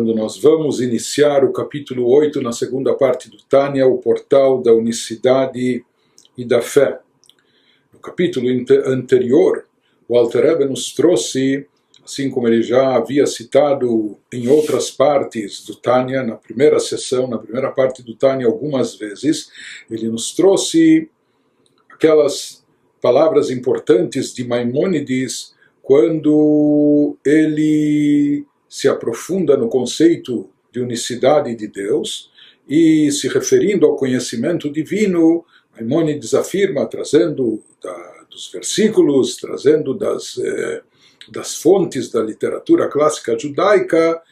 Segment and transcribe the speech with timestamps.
[0.00, 4.72] quando nós vamos iniciar o capítulo 8 na segunda parte do Tânia, o portal da
[4.72, 5.84] unicidade
[6.38, 7.00] e da fé.
[7.92, 8.48] No capítulo
[8.86, 9.66] anterior,
[10.08, 11.66] o Alter Rebbe nos trouxe,
[12.02, 17.36] assim como ele já havia citado em outras partes do Tânia, na primeira sessão, na
[17.36, 19.50] primeira parte do Tânia algumas vezes,
[19.90, 21.10] ele nos trouxe
[21.90, 22.64] aquelas
[23.02, 32.30] palavras importantes de Maimônides quando ele se aprofunda no conceito de unicidade de Deus
[32.68, 40.82] e, se referindo ao conhecimento divino, Maimônides afirma, trazendo da, dos versículos, trazendo das, eh,
[41.28, 44.22] das fontes da literatura clássica judaica,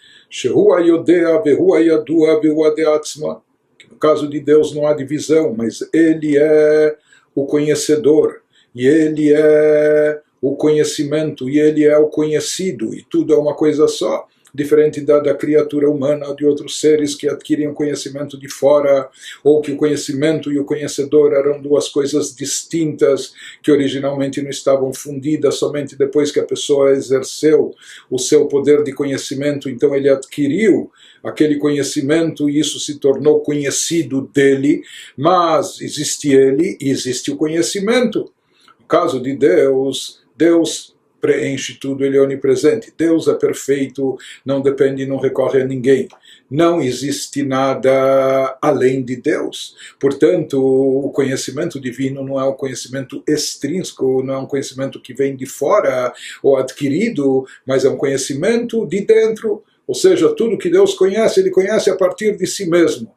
[3.77, 6.96] que no caso de Deus não há divisão, mas ele é
[7.34, 13.38] o conhecedor, e ele é o conhecimento e ele é o conhecido, e tudo é
[13.38, 14.27] uma coisa só,
[14.59, 19.09] diferente da, da criatura humana, de outros seres que adquirem o conhecimento de fora,
[19.45, 24.92] ou que o conhecimento e o conhecedor eram duas coisas distintas, que originalmente não estavam
[24.92, 27.73] fundidas, somente depois que a pessoa exerceu
[28.10, 30.90] o seu poder de conhecimento, então ele adquiriu
[31.22, 34.82] aquele conhecimento e isso se tornou conhecido dele,
[35.16, 38.32] mas existe ele e existe o conhecimento.
[38.80, 42.93] No caso de Deus, Deus preenche tudo, ele é onipresente.
[42.97, 46.09] Deus é perfeito, não depende, não recorre a ninguém.
[46.51, 49.77] Não existe nada além de Deus.
[50.01, 55.37] Portanto, o conhecimento divino não é um conhecimento extrínseco, não é um conhecimento que vem
[55.37, 59.63] de fora ou adquirido, mas é um conhecimento de dentro.
[59.87, 63.13] Ou seja, tudo que Deus conhece, ele conhece a partir de si mesmo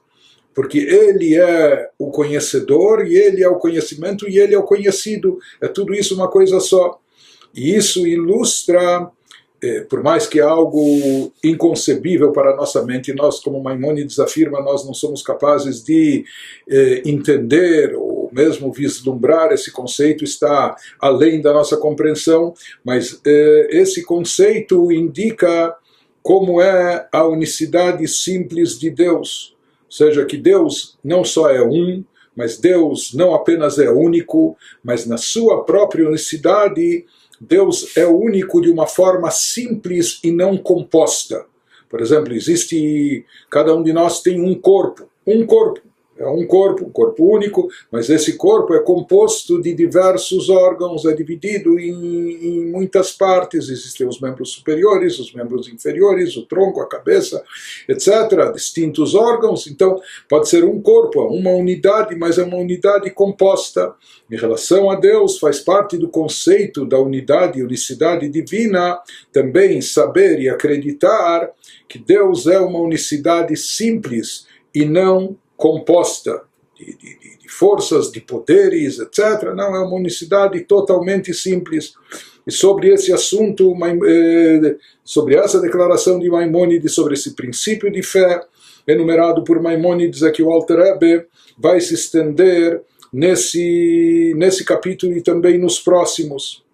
[0.53, 5.39] porque ele é o conhecedor e ele é o conhecimento e ele é o conhecido.
[5.61, 6.99] É tudo isso uma coisa só.
[7.53, 9.09] E isso ilustra,
[9.61, 14.85] eh, por mais que algo inconcebível para a nossa mente, nós, como Maimonides afirma, nós
[14.85, 16.25] não somos capazes de
[16.69, 22.53] eh, entender ou mesmo vislumbrar esse conceito, está além da nossa compreensão,
[22.83, 25.75] mas eh, esse conceito indica
[26.23, 29.55] como é a unicidade simples de Deus.
[29.85, 32.03] Ou seja, que Deus não só é um,
[32.35, 37.05] mas Deus não apenas é único, mas na sua própria unicidade
[37.43, 41.43] Deus é único de uma forma simples e não composta.
[41.89, 45.81] Por exemplo, existe, cada um de nós tem um corpo, um corpo
[46.21, 51.13] é um corpo, um corpo único, mas esse corpo é composto de diversos órgãos, é
[51.13, 53.69] dividido em, em, muitas partes.
[53.69, 57.43] Existem os membros superiores, os membros inferiores, o tronco, a cabeça,
[57.89, 58.51] etc.
[58.53, 59.67] Distintos órgãos.
[59.67, 59.99] Então,
[60.29, 63.93] pode ser um corpo, uma unidade, mas é uma unidade composta.
[64.29, 68.99] Em relação a Deus, faz parte do conceito da unidade e unicidade divina
[69.33, 71.49] também saber e acreditar
[71.87, 76.41] que Deus é uma unicidade simples e não composta
[76.75, 79.53] de, de, de, forças, de poderes, etc.
[79.55, 81.93] Não, é uma unicidade totalmente simples.
[82.47, 83.71] E sobre esse assunto,
[84.03, 88.41] eh, sobre essa declaração de Maimônides, sobre esse princípio de fé,
[88.87, 92.81] enumerado por Maimônides aqui o Alter Rebbe, vai se estender
[93.13, 96.65] nesse, nesse capítulo e também nos próximos.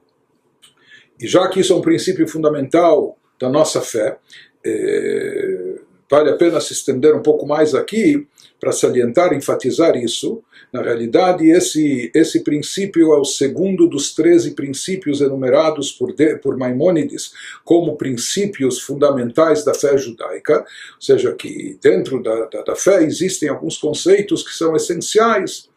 [1.19, 4.17] E já que isso é um princípio fundamental da nossa fé,
[4.65, 5.75] eh,
[6.09, 8.25] vale a pena se estender um pouco mais aqui,
[8.59, 15.21] para salientar, enfatizar isso, na realidade, esse, esse princípio é o segundo dos 13 princípios
[15.21, 17.31] enumerados por, de, por Maimônides
[17.63, 23.47] como princípios fundamentais da fé judaica, ou seja, que dentro da, da, da fé existem
[23.47, 25.69] alguns conceitos que são essenciais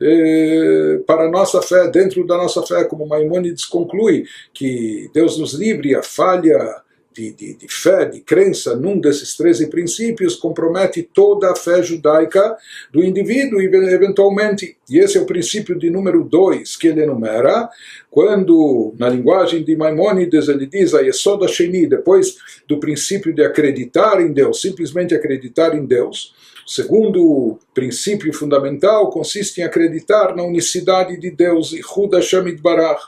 [0.00, 5.54] eh, para a nossa fé, dentro da nossa fé, como Maimônides conclui, que Deus nos
[5.54, 6.82] livre a falha
[7.16, 12.56] de, de, de, fé, de crença num desses 13 princípios compromete toda a fé judaica
[12.92, 14.76] do indivíduo, eventualmente.
[14.88, 17.68] E esse é o princípio de número 2 que ele enumera,
[18.10, 22.36] quando, na linguagem de Maimônides, ele diz a Yesoda Sheni, depois
[22.68, 26.34] do princípio de acreditar em Deus, simplesmente acreditar em Deus.
[26.66, 31.80] O segundo princípio fundamental consiste em acreditar na unicidade de Deus, e
[32.12, 33.00] Hashem Barach.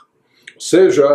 [0.55, 1.05] Ou seja,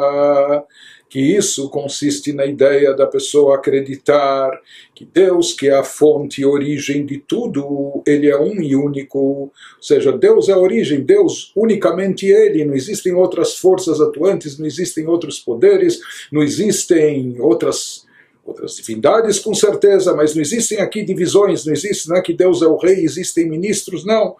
[1.08, 4.50] que isso consiste na ideia da pessoa acreditar
[4.94, 9.18] que Deus, que é a fonte e origem de tudo, ele é um e único,
[9.18, 14.66] ou seja, Deus é a origem, Deus unicamente ele, não existem outras forças atuantes, não
[14.66, 16.00] existem outros poderes,
[16.32, 18.03] não existem outras
[18.44, 22.62] outras divindades com certeza, mas não existem aqui divisões, não existe, não é que Deus
[22.62, 24.36] é o rei, existem ministros, não.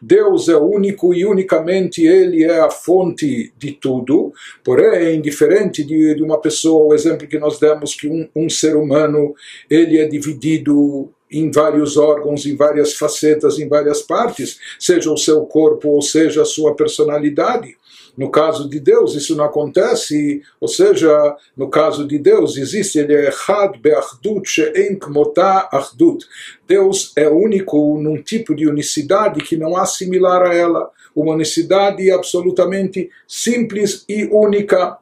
[0.00, 4.32] Deus é único e unicamente Ele é a fonte de tudo,
[4.62, 8.76] porém, diferente de, de uma pessoa, o exemplo que nós demos, que um, um ser
[8.76, 9.34] humano,
[9.68, 15.42] ele é dividido em vários órgãos, em várias facetas, em várias partes, seja o seu
[15.42, 17.76] corpo ou seja a sua personalidade.
[18.18, 23.14] No caso de Deus, isso não acontece, ou seja, no caso de Deus, existe, ele
[23.14, 26.26] é Echad Be'achdut She'en Kmotah Achdut.
[26.66, 32.10] Deus é único num tipo de unicidade que não há similar a ela, uma unicidade
[32.10, 34.98] absolutamente simples e única.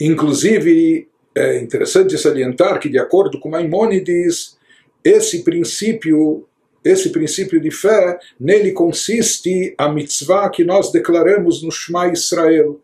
[0.00, 4.58] Inclusive, é interessante salientar que, de acordo com Maimônides,
[5.04, 6.48] esse princípio
[6.86, 12.80] esse princípio de fé, nele consiste a mitzvah que nós declaramos no Shema Israel.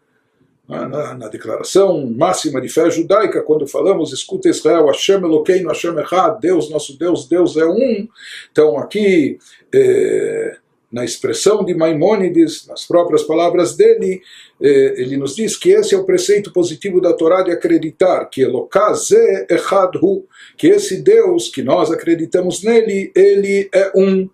[0.69, 6.41] Na, na, declaração máxima de fé judaica, quando falamos, escuta Israel, Hashem Elokeinu, Hashem Echad,
[6.41, 8.09] Deus, nosso Deus, Deus é um.
[8.51, 9.39] Então aqui,
[9.75, 10.57] eh,
[10.93, 14.21] na expressão de Maimônides, nas próprias palavras dele,
[14.61, 18.43] eh, ele nos diz que esse é o preceito positivo da Torá de acreditar que
[18.43, 24.29] Elokazé Echad Hu, que esse Deus que nós acreditamos nele, ele é um.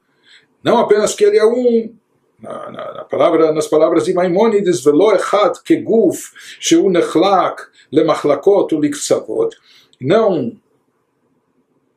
[0.62, 1.94] Não apenas que ele é um,
[2.42, 7.62] na, na, na palavra, nas palavras de Maimônides, Velo Echad Keguf Sheu Nechlak
[7.92, 9.56] Lemachlakot Uliktsavot,
[10.00, 10.56] não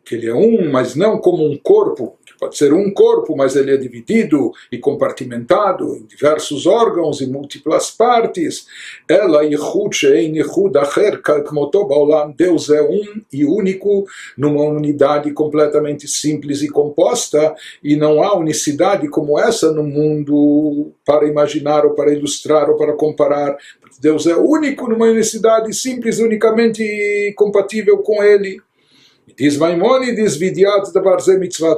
[0.06, 3.72] que ele é um, mas não como um corpo Pode ser um corpo, mas ele
[3.72, 8.66] é dividido e compartimentado em diversos órgãos e múltiplas partes.
[9.08, 9.42] Ela.
[12.36, 17.54] Deus é um e único numa unidade completamente simples e composta
[17.84, 22.94] e não há unicidade como essa no mundo para imaginar ou para ilustrar ou para
[22.94, 23.56] comparar.
[24.00, 28.60] Deus é único numa unicidade simples, unicamente compatível com Ele.
[29.38, 31.78] Diz Maimonides, vidiat da Barze mitzvah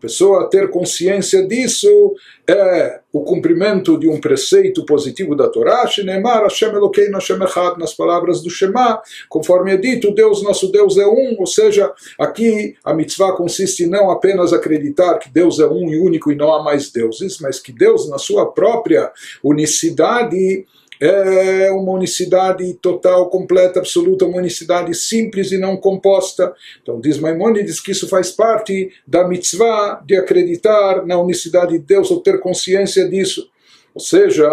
[0.00, 2.14] pessoa ter consciência disso
[2.48, 7.92] é o cumprimento de um preceito positivo da Torá, Shenemar Hashem Elokeinu Hashem Echad, nas
[7.92, 12.94] palavras do Shema, conforme é dito, Deus, nosso Deus é um, ou seja, aqui a
[12.94, 16.90] mitzvah consiste não apenas acreditar que Deus é um e único e não há mais
[16.90, 19.10] deuses, mas que Deus, na sua própria
[19.42, 20.64] unicidade,
[21.00, 26.52] é uma unicidade total, completa, absoluta, uma unicidade simples e não composta.
[26.82, 32.10] Então diz Maimonides que isso faz parte da mitzvah de acreditar na unicidade de Deus
[32.10, 33.48] ou ter consciência disso.
[33.94, 34.46] Ou seja,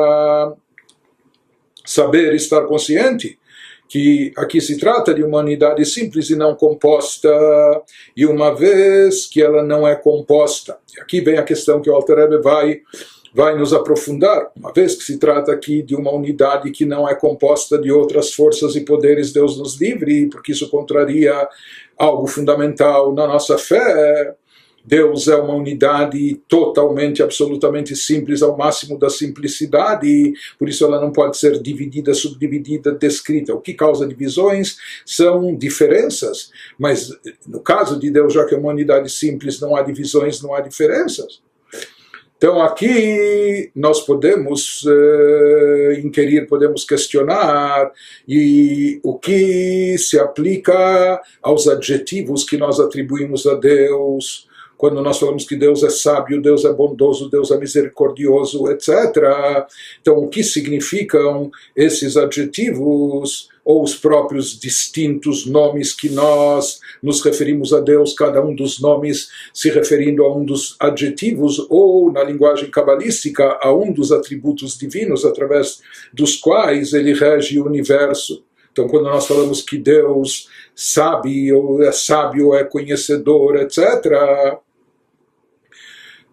[1.86, 3.38] saber estar consciente
[3.90, 7.30] que aqui se trata de uma unidade simples e não composta,
[8.16, 12.18] e uma vez que ela não é composta, aqui vem a questão que o Alter
[12.18, 12.82] Rebbe vai
[13.38, 17.14] vai nos aprofundar, uma vez que se trata aqui de uma unidade que não é
[17.14, 21.48] composta de outras forças e poderes, Deus nos livre, porque isso contraria
[21.96, 24.34] algo fundamental na nossa fé.
[24.84, 31.12] Deus é uma unidade totalmente, absolutamente simples, ao máximo da simplicidade, por isso ela não
[31.12, 33.54] pode ser dividida, subdividida, descrita.
[33.54, 36.50] O que causa divisões são diferenças,
[36.80, 37.12] mas
[37.46, 40.62] no caso de Deus, já que é uma unidade simples, não há divisões, não há
[40.62, 41.46] diferenças.
[42.38, 47.92] Então aqui nós podemos uh, inquirir, podemos questionar
[48.28, 54.48] e o que se aplica aos adjetivos que nós atribuímos a Deus,
[54.78, 59.68] quando nós falamos que Deus é sábio, Deus é bondoso, Deus é misericordioso, etc.
[60.02, 63.50] Então, o que significam esses adjetivos?
[63.68, 69.28] ou os próprios distintos nomes que nós nos referimos a Deus, cada um dos nomes
[69.54, 75.26] se referindo a um dos adjetivos, ou, na linguagem cabalística, a um dos atributos divinos
[75.26, 75.82] através
[76.14, 78.42] dos quais ele rege o universo.
[78.72, 84.60] Então, quando nós falamos que Deus sabe, ou é sábio, ou é conhecedor, etc.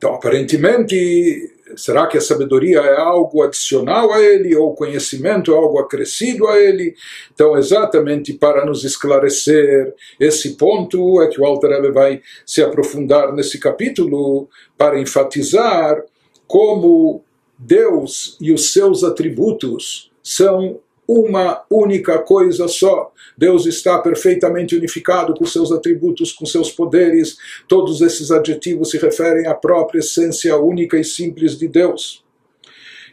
[0.05, 5.57] Então, aparentemente, Será que a sabedoria é algo adicional a ele, ou o conhecimento é
[5.57, 6.95] algo acrescido a ele?
[7.33, 13.33] Então, exatamente para nos esclarecer esse ponto, é que o Alter Rebbe vai se aprofundar
[13.33, 16.01] nesse capítulo para enfatizar
[16.47, 17.25] como
[17.59, 23.13] Deus e os seus atributos são uma única coisa só.
[23.37, 27.37] Deus está perfeitamente unificado com seus atributos, com seus poderes.
[27.69, 32.25] Todos esses adjetivos se referem à própria essência única e simples de Deus.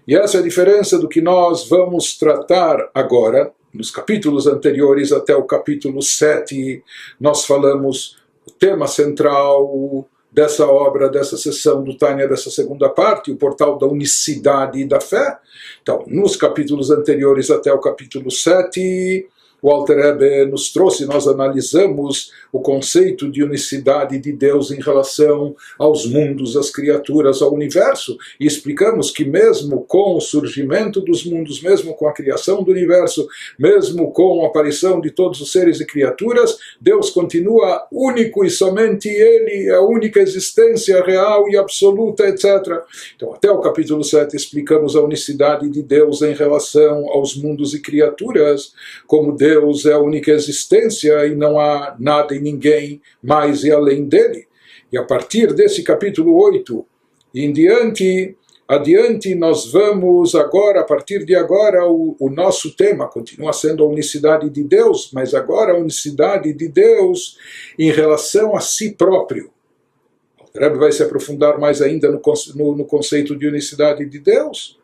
[0.07, 3.51] E essa é a diferença do que nós vamos tratar agora.
[3.73, 6.83] Nos capítulos anteriores, até o capítulo 7,
[7.19, 13.35] nós falamos o tema central dessa obra, dessa sessão do Tânia, dessa segunda parte, o
[13.35, 15.37] portal da unicidade e da fé.
[15.81, 19.27] Então, nos capítulos anteriores até o capítulo 7,
[19.61, 20.01] o Alter
[20.49, 26.69] nos trouxe, nós analisamos o conceito de unicidade de Deus em relação aos mundos, às
[26.69, 32.13] criaturas, ao universo, e explicamos que mesmo com o surgimento dos mundos, mesmo com a
[32.13, 33.27] criação do universo,
[33.57, 39.07] mesmo com a aparição de todos os seres e criaturas, Deus continua único e somente
[39.07, 42.81] Ele, é a única existência real e absoluta, etc.
[43.15, 47.79] Então, até o capítulo 7 explicamos a unicidade de Deus em relação aos mundos e
[47.79, 48.73] criaturas,
[49.05, 53.71] como Deus Deus é a única existência e não há nada e ninguém mais e
[53.71, 54.47] além dele.
[54.89, 56.85] E a partir desse capítulo 8
[57.35, 63.51] em diante, adiante nós vamos agora, a partir de agora, o, o, nosso tema continua
[63.51, 67.37] sendo a unicidade de Deus, mas agora a unicidade de Deus
[67.77, 69.51] em relação a si próprio.
[70.39, 72.21] O Rebbe vai se aprofundar mais ainda no,
[72.55, 74.80] no, no conceito de unicidade de Deus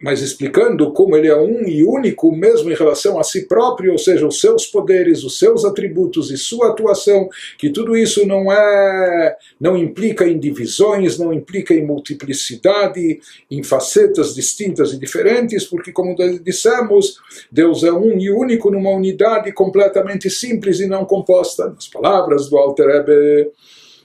[0.00, 3.98] mas explicando como ele é um e único mesmo em relação a si próprio, ou
[3.98, 7.28] seja, os seus poderes, os seus atributos e sua atuação,
[7.58, 14.34] que tudo isso não é, não implica em divisões, não implica em multiplicidade, em facetas
[14.34, 17.18] distintas e diferentes, porque como dissemos,
[17.52, 21.68] Deus é um e único numa unidade completamente simples e não composta.
[21.68, 23.50] Nas palavras do Alter Rebbe,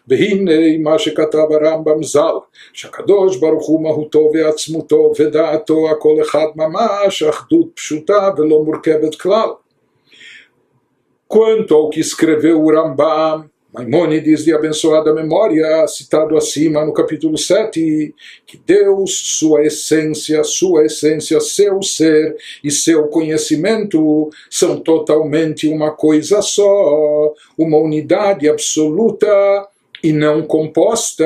[0.09, 2.38] והנה מה שכתב הרמב"ם ז"ל,
[2.73, 9.49] שהקדוש ברוך הוא מהותו ועצמותו ודעתו הכל אחד ממש, אחדות פשוטה ולא מורכבת כלל.
[11.33, 18.12] Quanto ao que escreveu o Rambam, Maimônides de abençoada memória, citado acima no capítulo 7,
[18.45, 26.42] que Deus, sua essência, sua essência, seu ser e seu conhecimento são totalmente uma coisa
[26.42, 29.28] só, uma unidade absoluta
[30.05, 31.25] e não composta.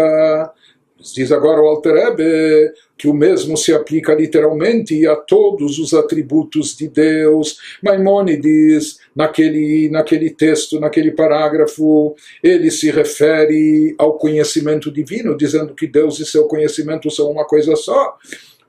[1.13, 6.75] Diz agora o Alter Ebe que o mesmo se aplica literalmente a todos os atributos
[6.75, 7.57] de Deus.
[7.81, 16.19] Maimônides, naquele, naquele texto, naquele parágrafo, ele se refere ao conhecimento divino, dizendo que Deus
[16.19, 18.17] e seu conhecimento são uma coisa só.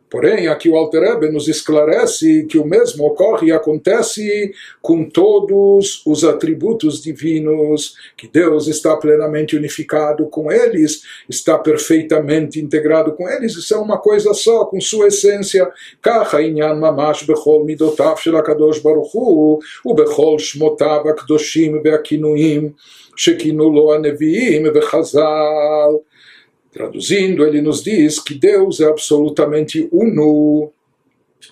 [0.09, 6.01] Porém, aqui o Alter Ebe nos esclarece que o mesmo ocorre e acontece com todos
[6.05, 13.57] os atributos divinos, que Deus está plenamente unificado com eles, está perfeitamente integrado com eles,
[13.57, 15.69] isso é uma coisa só, com sua essência.
[16.01, 22.69] Kacha inyan mamash bechol midotav shel HaKadosh Baruch Hu, ובכל שמותיו הקדושים והכינויים
[23.15, 25.95] שכינו לו הנביאים וחז"ל
[26.72, 30.72] Traduzindo, ele nos diz que Deus é absolutamente uno,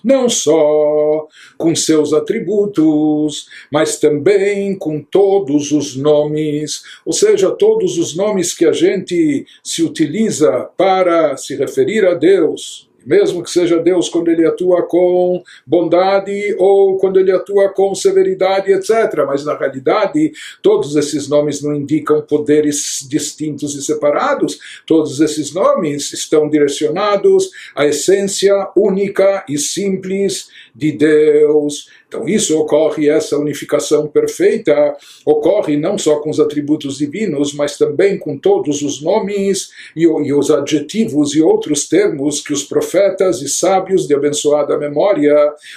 [0.04, 8.14] não só com seus atributos, mas também com todos os nomes, ou seja, todos os
[8.14, 14.08] nomes que a gente se utiliza para se referir a Deus mesmo que seja Deus
[14.08, 19.24] quando ele atua com bondade ou quando ele atua com severidade, etc.
[19.26, 24.58] Mas na realidade, todos esses nomes não indicam poderes distintos e separados.
[24.86, 31.88] Todos esses nomes estão direcionados à essência única e simples de Deus.
[32.06, 38.16] Então isso ocorre, essa unificação perfeita ocorre não só com os atributos divinos, mas também
[38.16, 43.48] com todos os nomes e, e os adjetivos e outros termos que os profetas e
[43.48, 45.34] sábios de abençoada memória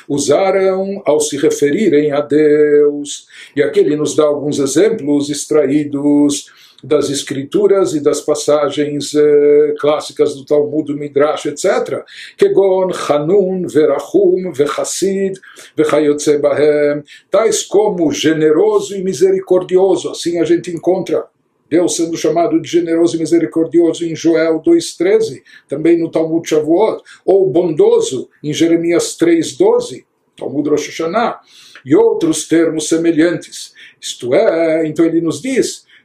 [0.08, 3.25] usaram ao se referirem a Deus.
[3.55, 6.46] E aqui ele nos dá alguns exemplos extraídos
[6.83, 12.03] das escrituras e das passagens eh, clássicas do Talmud, do Midrash, etc.
[12.38, 15.39] Kegon, Hanun, Verachum, Vechassid,
[15.75, 16.41] Vechayotze
[17.29, 20.09] tais como generoso e misericordioso.
[20.09, 21.25] Assim a gente encontra
[21.69, 27.50] Deus sendo chamado de generoso e misericordioso em Joel 2,13, também no Talmud Shavuot, ou
[27.50, 30.03] bondoso em Jeremias 3,12,
[30.35, 31.39] Talmud Rosh Hashanah,
[31.85, 33.73] e outros termos semelhantes.
[34.00, 35.85] Isto é, então ele nos diz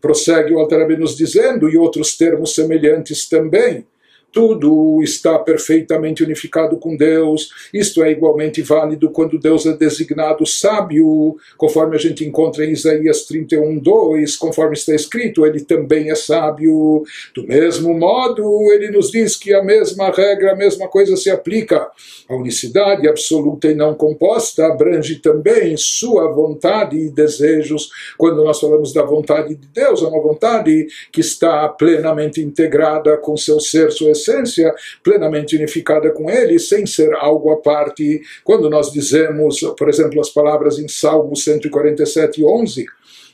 [0.00, 3.86] prossegue o Altarabé nos dizendo, e outros termos semelhantes também.
[4.32, 7.50] Tudo está perfeitamente unificado com Deus.
[7.72, 13.22] Isto é igualmente válido quando Deus é designado sábio, conforme a gente encontra em Isaías
[13.22, 17.02] 31, 2, conforme está escrito, ele também é sábio.
[17.34, 21.88] Do mesmo modo, ele nos diz que a mesma regra, a mesma coisa se aplica.
[22.28, 27.88] A unicidade absoluta e não composta abrange também sua vontade e desejos.
[28.18, 33.36] Quando nós falamos da vontade de Deus, é uma vontade que está plenamente integrada com
[33.36, 38.20] seu ser, sua essência plenamente unificada com ele, sem ser algo à parte.
[38.44, 42.86] Quando nós dizemos, por exemplo, as palavras em Salmo 147, 11,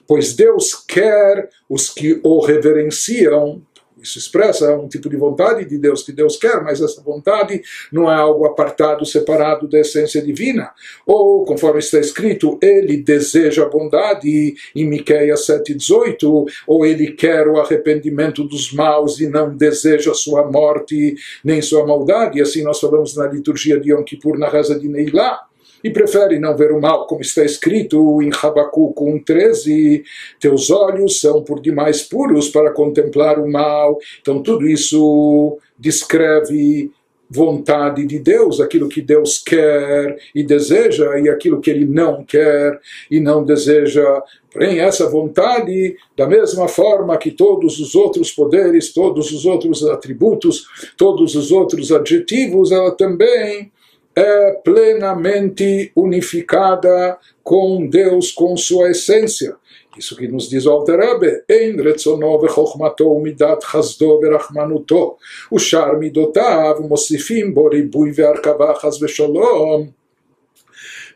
[0.06, 3.62] pois Deus quer os que o reverenciam,
[4.04, 8.10] isso expressa um tipo de vontade de Deus que Deus quer, mas essa vontade não
[8.10, 10.70] é algo apartado, separado da essência divina.
[11.06, 17.58] Ou, conforme está escrito, ele deseja a bondade em Miqueias 7,18, ou ele quer o
[17.58, 22.42] arrependimento dos maus e não deseja sua morte nem sua maldade.
[22.42, 25.40] Assim nós falamos na liturgia de Yom Kippur, na reza de Neilá
[25.84, 30.02] e prefere não ver o mal, como está escrito em Habacuc 1,13:
[30.40, 33.98] Teus olhos são por demais puros para contemplar o mal.
[34.22, 36.90] Então, tudo isso descreve
[37.28, 42.80] vontade de Deus, aquilo que Deus quer e deseja, e aquilo que Ele não quer
[43.10, 44.22] e não deseja.
[44.50, 50.64] Porém, essa vontade, da mesma forma que todos os outros poderes, todos os outros atributos,
[50.96, 53.70] todos os outros adjetivos, ela também
[54.16, 59.56] é plenamente unificada com Deus, com sua essência.
[59.96, 65.16] Isso que nos diz o Alter Rebbe, Ein retzono vechokmato umidat chazdo verachmanuto,
[65.50, 69.92] ushar midotav mosifim bo ribui ve'arkava chaz vesholom.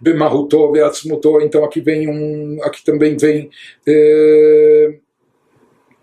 [0.00, 1.40] Bemahuto ve'atzmuto.
[1.40, 3.50] Então aqui vem um, aqui também vem
[3.84, 4.98] eh,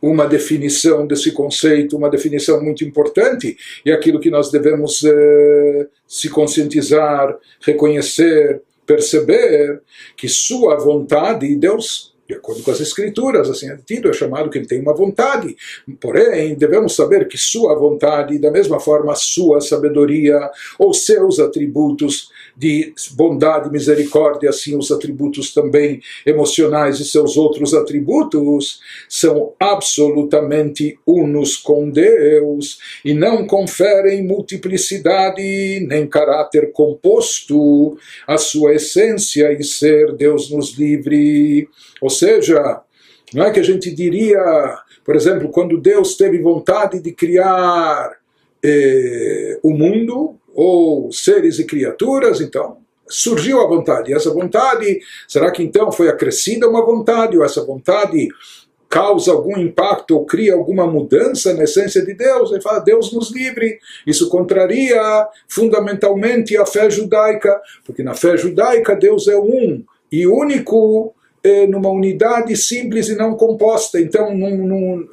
[0.09, 6.29] uma definição desse conceito, uma definição muito importante, e aquilo que nós devemos eh, se
[6.29, 9.81] conscientizar, reconhecer, perceber,
[10.15, 14.57] que sua vontade, Deus de acordo com as escrituras, assim é tido, é chamado que
[14.57, 15.55] ele tem uma vontade.
[16.01, 22.93] Porém, devemos saber que sua vontade, da mesma forma sua sabedoria ou seus atributos de
[23.11, 31.89] bondade, misericórdia, assim os atributos também emocionais e seus outros atributos, são absolutamente unos com
[31.89, 37.97] Deus e não conferem multiplicidade nem caráter composto
[38.27, 41.67] à sua essência e ser Deus nos livre.
[42.01, 42.81] Ou seja,
[43.33, 44.39] não é que a gente diria,
[45.03, 48.17] por exemplo, quando Deus teve vontade de criar
[48.63, 54.11] eh, o mundo, ou seres e criaturas, então surgiu a vontade.
[54.11, 58.29] E essa vontade, será que então foi acrescida uma vontade, ou essa vontade
[58.89, 62.51] causa algum impacto ou cria alguma mudança na essência de Deus?
[62.51, 63.77] Ele fala, Deus nos livre.
[64.07, 71.13] Isso contraria fundamentalmente a fé judaica, porque na fé judaica Deus é um e único
[71.67, 73.99] numa unidade simples e não composta.
[73.99, 75.03] Então, não, não,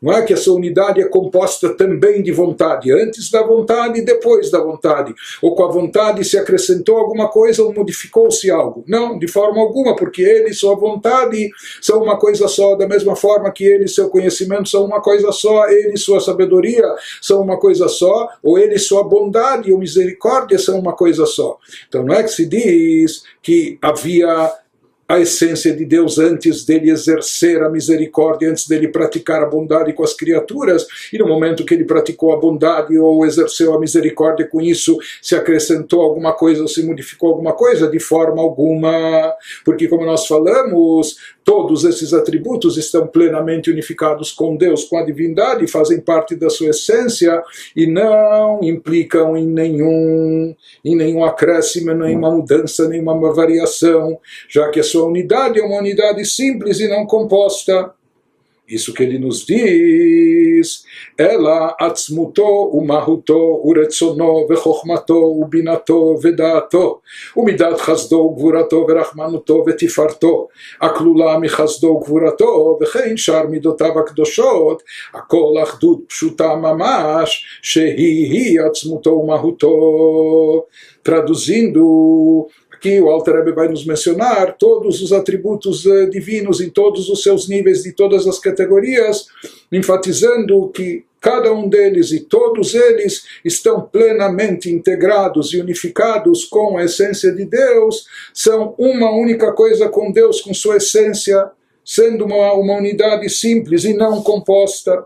[0.00, 4.50] não é que essa unidade é composta também de vontade, antes da vontade e depois
[4.50, 5.14] da vontade.
[5.42, 8.84] Ou com a vontade se acrescentou alguma coisa ou modificou-se algo.
[8.86, 11.50] Não, de forma alguma, porque ele e sua vontade
[11.80, 15.32] são uma coisa só, da mesma forma que ele e seu conhecimento são uma coisa
[15.32, 16.84] só, ele e sua sabedoria
[17.20, 21.58] são uma coisa só, ou ele e sua bondade ou misericórdia são uma coisa só.
[21.88, 24.52] Então, não é que se diz que havia
[25.10, 30.04] a essência de Deus antes dele exercer a misericórdia, antes dele praticar a bondade com
[30.04, 34.60] as criaturas, e no momento que ele praticou a bondade ou exerceu a misericórdia com
[34.60, 37.88] isso, se acrescentou alguma coisa ou se modificou alguma coisa?
[37.88, 44.84] De forma alguma, porque como nós falamos, todos esses atributos estão plenamente unificados com Deus,
[44.84, 47.42] com a divindade, fazem parte da sua essência
[47.74, 54.84] e não implicam em nenhum, em nenhum acréscimo, nenhuma mudança, nenhuma variação, já que a
[54.84, 57.92] sua sua unidade é uma unidade simples e não composta.
[58.69, 60.85] Isso que ele nos diz,
[61.15, 67.01] ela atzmuto umahuto uretzono vechochmato ubinato vedato
[67.35, 70.49] umidat chazdo gvurato verachmanuto vetifarto
[70.81, 74.83] הכלולה מחסדו וגבורתו וכן שאר מידותיו הקדושות
[75.13, 80.65] הכל אחדות פשוטה ממש שהיא-היא עצמותו ומהותו
[81.05, 81.85] traduzindo
[82.80, 87.22] Aqui o Alter Rebbe vai nos mencionar todos os atributos uh, divinos em todos os
[87.22, 89.26] seus níveis, de todas as categorias,
[89.70, 96.84] enfatizando que cada um deles e todos eles estão plenamente integrados e unificados com a
[96.84, 101.50] essência de Deus, são uma única coisa com Deus, com sua essência,
[101.84, 105.04] sendo uma, uma unidade simples e não composta.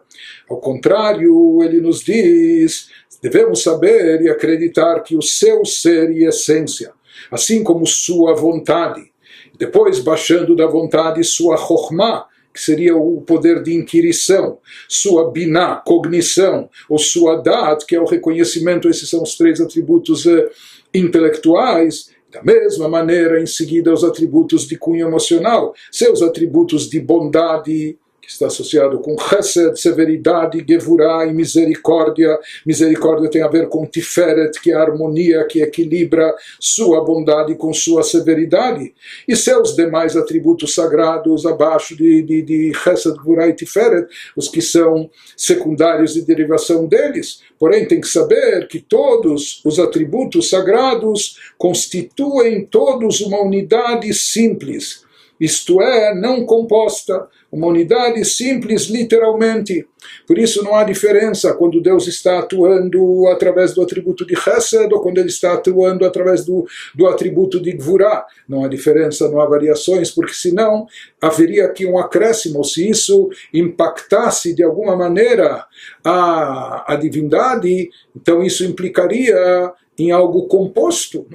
[0.49, 2.87] Ao contrário, ele nos diz
[3.25, 6.93] Devemos saber e acreditar que o seu ser e essência,
[7.35, 9.13] assim como sua vontade,
[9.59, 16.71] depois baixando da vontade sua chokhmah, que seria o poder de inquirição, sua biná, cognição,
[16.89, 20.49] ou sua dat, que é o reconhecimento, esses são os três atributos uh,
[20.95, 27.99] intelectuais, da mesma maneira, em seguida, os atributos de cunho emocional, seus atributos de bondade,
[28.25, 32.39] que está associado com chesed, severidade, gevurah e misericórdia.
[32.67, 37.73] Misericórdia tem a ver com tiferet, que é a harmonia que equilibra sua bondade com
[37.73, 38.95] sua severidade.
[39.29, 44.07] E seus demais atributos sagrados abaixo de, de, de chesed, gevurah e tiferet,
[44.37, 47.43] os que são secundários de derivação deles.
[47.59, 55.04] Porém, tem que saber que todos os atributos sagrados constituem todos uma unidade simples,
[55.45, 59.87] isto é, não composta, uma unidade simples, literalmente.
[60.27, 65.01] Por isso não há diferença quando Deus está atuando através do atributo de Chesed ou
[65.01, 68.27] quando Ele está atuando através do, do atributo de Gvurah.
[68.49, 70.87] Não há diferença, não há variações, porque senão
[71.21, 72.65] haveria aqui um acréscimo.
[72.65, 75.65] Se isso impactasse de alguma maneira
[76.03, 81.27] a, a divindade, então isso implicaria em algo composto.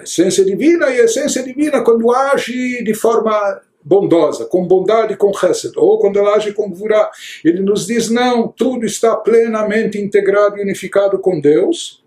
[0.00, 5.32] A essência divina e a essência divina, quando age de forma bondosa, com bondade, com
[5.32, 7.10] chesed, ou quando ela age com gvurá.
[7.44, 12.02] Ele nos diz, não, tudo está plenamente integrado e unificado com Deus,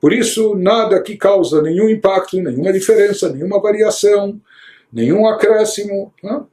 [0.00, 4.40] por isso nada que causa nenhum impacto, nenhuma diferença, nenhuma variação,
[4.92, 6.12] nenhum acréscimo.
[6.22, 6.46] Não?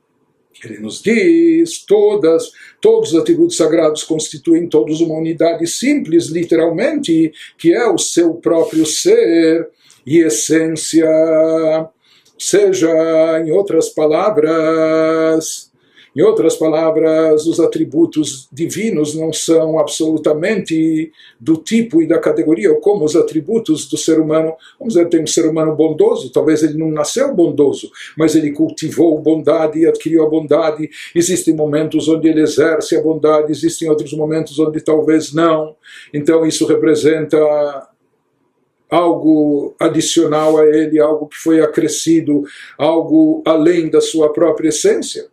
[0.63, 7.73] Ele nos diz, todas, todos os atributos sagrados constituem todos uma unidade simples, literalmente, que
[7.73, 9.69] é o seu próprio ser
[10.09, 11.07] e essência
[12.35, 12.89] seja,
[13.45, 15.69] em outras palavras,
[16.15, 22.79] em outras palavras, os atributos divinos não são absolutamente do tipo e da categoria, ou
[22.79, 24.55] como os atributos do ser humano.
[24.79, 29.21] Vamos dizer, tem um ser humano bondoso, talvez ele não nasceu bondoso, mas ele cultivou
[29.21, 30.89] bondade e adquiriu a bondade.
[31.13, 35.75] Existem momentos onde ele exerce a bondade, existem outros momentos onde talvez não.
[36.11, 37.37] Então isso representa
[38.89, 42.43] algo adicional a ele, algo que foi acrescido,
[42.78, 45.28] algo além da sua própria essência.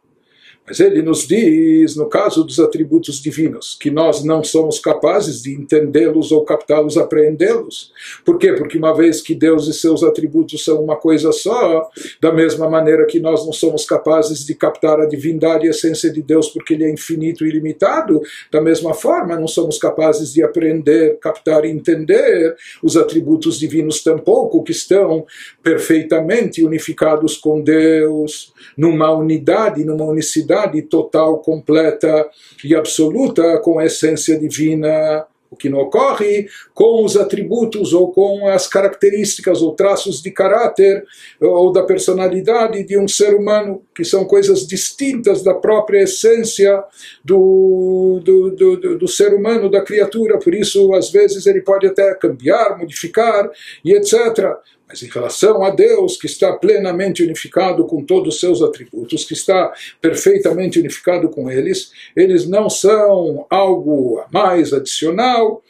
[0.68, 5.54] Mas ele nos diz, no caso dos atributos divinos, que nós não somos capazes de
[5.54, 7.92] entendê-los ou captá-los, apreendê-los.
[8.24, 8.52] Por quê?
[8.52, 11.88] Porque uma vez que Deus e seus atributos são uma coisa só,
[12.20, 16.10] da mesma maneira que nós não somos capazes de captar a divindade e a essência
[16.10, 20.42] de Deus porque ele é infinito e ilimitado, da mesma forma não somos capazes de
[20.42, 25.24] aprender, captar e entender os atributos divinos tampouco, que estão
[25.62, 32.28] perfeitamente unificados com Deus, numa unidade, numa unicidade unidade total, completa
[32.64, 38.48] e absoluta com a essência divina, o que não ocorre com os atributos ou com
[38.48, 41.04] as características ou traços de caráter
[41.40, 46.82] ou da personalidade de um ser humano, que são coisas distintas da própria essência
[47.24, 50.38] do, do, do, do ser humano, da criatura.
[50.38, 53.48] Por isso, às vezes, ele pode até cambiar, modificar
[53.84, 54.56] e etc.
[54.88, 59.34] Mas em relação a Deus, que está plenamente unificado com todos os seus atributos, que
[59.34, 65.62] está perfeitamente unificado com eles, eles não são algo a mais adicional,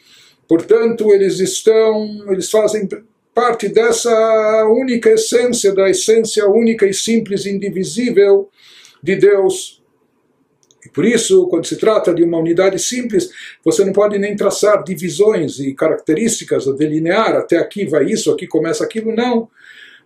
[0.47, 2.87] portanto, eles estão, eles fazem
[3.33, 8.49] parte dessa única essência, da essência única e simples indivisível
[9.01, 9.76] de Deus.
[10.87, 13.29] E por isso, quando se trata de uma unidade simples,
[13.63, 18.47] você não pode nem traçar divisões e características, ou delinear, até aqui vai isso, aqui
[18.47, 19.49] começa aquilo, não.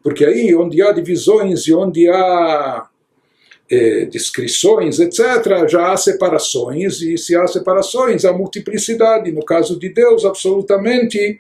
[0.02, 2.88] Porque aí, onde há divisões e onde há
[3.70, 9.32] eh, descrições, etc., já há separações, e se há separações, há multiplicidade.
[9.32, 11.40] No caso de Deus, absolutamente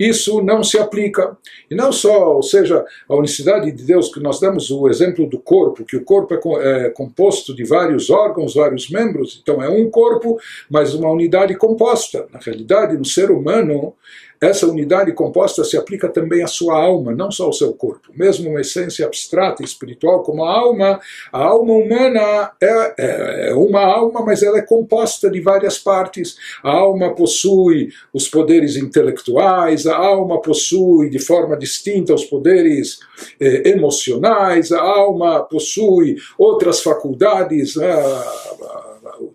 [0.00, 1.36] isso não se aplica.
[1.70, 5.38] E não só, ou seja, a unicidade de Deus, que nós damos o exemplo do
[5.38, 9.90] corpo, que o corpo é, é composto de vários órgãos, vários membros, então é um
[9.90, 10.38] corpo,
[10.70, 12.26] mas uma unidade composta.
[12.32, 13.94] Na realidade, no ser humano,
[14.40, 18.10] essa unidade composta se aplica também à sua alma, não só ao seu corpo.
[18.14, 20.98] Mesmo uma essência abstrata e espiritual como a alma,
[21.30, 26.36] a alma humana é, é, é uma alma, mas ela é composta de várias partes.
[26.62, 32.98] A alma possui os poderes intelectuais, a alma possui de forma distinta os poderes
[33.38, 37.76] eh, emocionais, a alma possui outras faculdades.
[37.76, 38.89] Ah,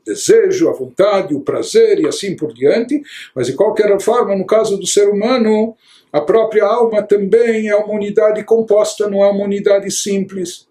[0.06, 3.02] desejo, a vontade, o prazer e assim por diante,
[3.36, 5.76] mas de qualquer forma, no caso do ser humano,
[6.14, 10.68] a própria alma também é uma unidade composta, não é uma unidade simples.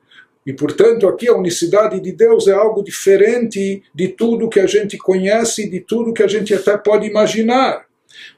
[0.47, 4.97] E, portanto, aqui a unicidade de Deus é algo diferente de tudo que a gente
[4.99, 7.85] conhece, de tudo que a gente até pode imaginar.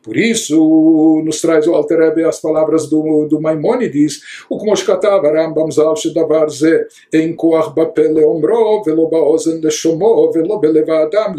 [0.03, 5.31] Por isso, nos traz o Alter Rebbe as palavras do, do Maimonides, o Kmosh Katava
[5.31, 11.35] Rambam Zal Shedavar Ze, em Koach Bape Leomro, Velo Baozen Leshomo, Velo Beleva Adam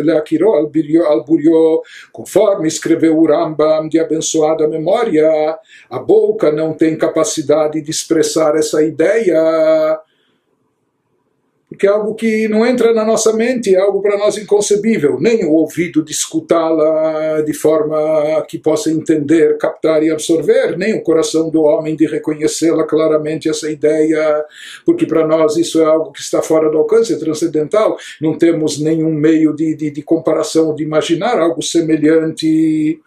[0.00, 1.02] Leakiro Al Birio
[2.12, 8.82] conforme escreveu o Rambam de abençoada memória, a boca não tem capacidade de expressar essa
[8.82, 10.00] ideia
[11.80, 15.46] porque é algo que não entra na nossa mente, é algo para nós inconcebível, nem
[15.46, 21.48] o ouvido de escutá-la de forma que possa entender, captar e absorver, nem o coração
[21.48, 24.44] do homem de reconhecê-la claramente, essa ideia,
[24.84, 28.78] porque para nós isso é algo que está fora do alcance, é transcendental, não temos
[28.78, 33.00] nenhum meio de, de, de comparação, de imaginar algo semelhante.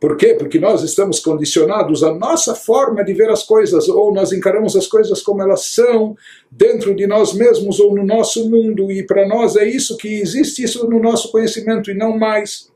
[0.00, 0.34] Por quê?
[0.34, 4.86] Porque nós estamos condicionados à nossa forma de ver as coisas, ou nós encaramos as
[4.86, 6.14] coisas como elas são,
[6.50, 10.62] dentro de nós mesmos ou no nosso mundo, e para nós é isso que existe,
[10.62, 12.74] isso no nosso conhecimento e não mais.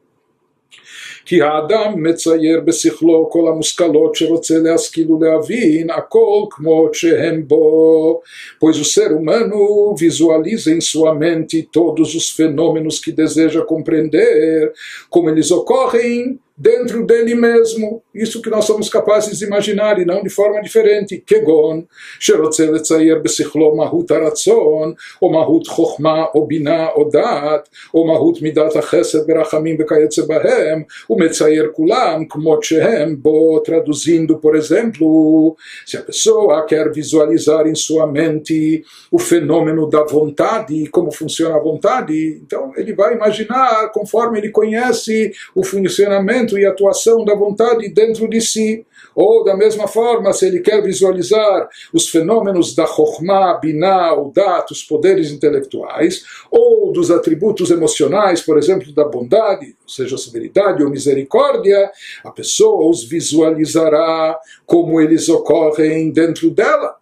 [1.28, 8.20] כי האדם מצייר בשכלו כל המושכלות שרוצה להשכיל ולהבין, הכל כמו שהם בו.
[8.58, 14.72] Pois o ser humano visualiza em sua mente todos os fenômenos que deseja compreender,
[15.10, 20.22] como eles ocorrem dentro dele mesmo, isso que nós somos capazes de imaginar e não
[20.22, 21.22] de forma diferente.
[21.24, 21.84] Kegon,
[22.20, 28.76] שרוצה לצייר בשכלו מהות הרצון, או מהות חוכמה, או בינה, או דעת, או מהות מידת
[28.76, 36.66] החסד ורחמים וכיוצא בהם, ומצייר כולם כמות שהם בו, traduzindo, por exemplo, se a pessoa
[36.66, 42.92] quer visualizar em sua mente o fenômeno da vontade, como funciona a vontade, então ele
[42.94, 48.85] vai imaginar conforme ele conhece o funcionamento movimento e atuação da vontade dentro de si.
[49.15, 54.83] Ou, da mesma forma, se ele quer visualizar os fenômenos da Chokhmah, Binah, Dat, os
[54.83, 61.91] poderes intelectuais, ou dos atributos emocionais, por exemplo, da bondade, ou seja, severidade ou misericórdia,
[62.23, 66.95] a pessoa os visualizará como eles ocorrem dentro dela.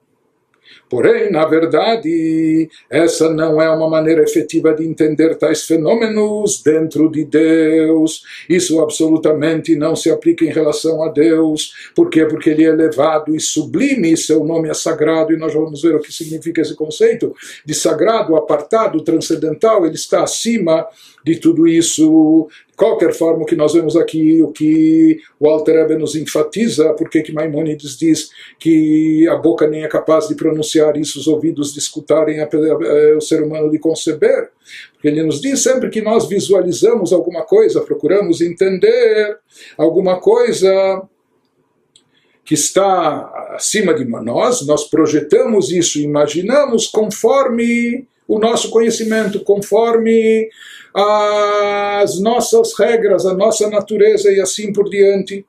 [0.91, 7.23] Porém, na verdade, essa não é uma maneira efetiva de entender tais fenômenos dentro de
[7.23, 8.23] Deus.
[8.49, 11.73] Isso absolutamente não se aplica em relação a Deus.
[11.95, 12.25] Por quê?
[12.25, 16.01] Porque ele é elevado e sublime, seu nome é sagrado, e nós vamos ver o
[16.01, 17.33] que significa esse conceito
[17.65, 19.85] de sagrado, apartado, transcendental.
[19.85, 20.85] Ele está acima
[21.23, 26.93] de tudo isso, qualquer forma que nós vemos aqui, o que o Alter nos enfatiza,
[26.93, 28.29] porque que Maimonides diz
[28.59, 33.17] que a boca nem é capaz de pronunciar isso, os ouvidos de escutarem a, a,
[33.17, 34.49] o ser humano de conceber.
[34.93, 39.37] Porque ele nos diz sempre que nós visualizamos alguma coisa, procuramos entender
[39.77, 41.03] alguma coisa
[42.43, 50.49] que está acima de nós, nós projetamos isso, imaginamos conforme o nosso conhecimento, conforme
[50.93, 55.45] as nossas regras, a nossa natureza e assim por diante.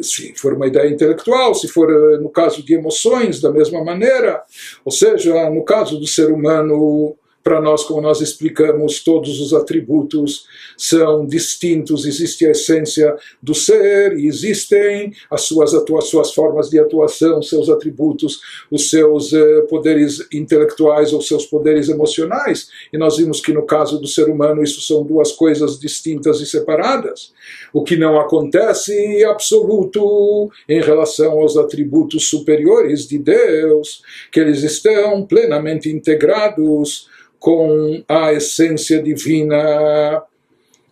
[0.00, 4.42] Se for uma ideia intelectual, se for eh, no caso de emoções, da mesma maneira,
[4.84, 10.48] ou seja, no caso do ser humano para nós, como nós explicamos, todos os atributos
[10.76, 15.70] são distintos, existe a essência do ser e existem as suas,
[16.06, 22.68] suas formas de atuação, seus atributos, os seus eh, poderes intelectuais ou seus poderes emocionais.
[22.92, 26.46] E nós vimos que no caso do ser humano isso são duas coisas distintas e
[26.46, 27.32] separadas.
[27.72, 34.64] O que não acontece em absoluto em relação aos atributos superiores de Deus, que eles
[34.64, 37.06] estão plenamente integrados
[37.46, 40.20] com a essência divina.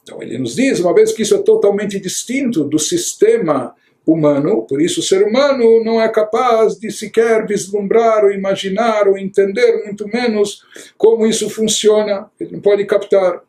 [0.05, 3.75] Então ele nos diz, uma vez que isso é totalmente distinto do sistema
[4.07, 9.19] humano, por isso o ser humano não é capaz de sequer vislumbrar ou imaginar ou
[9.19, 10.63] entender, muito menos
[10.97, 13.43] como isso funciona, ele não pode captar.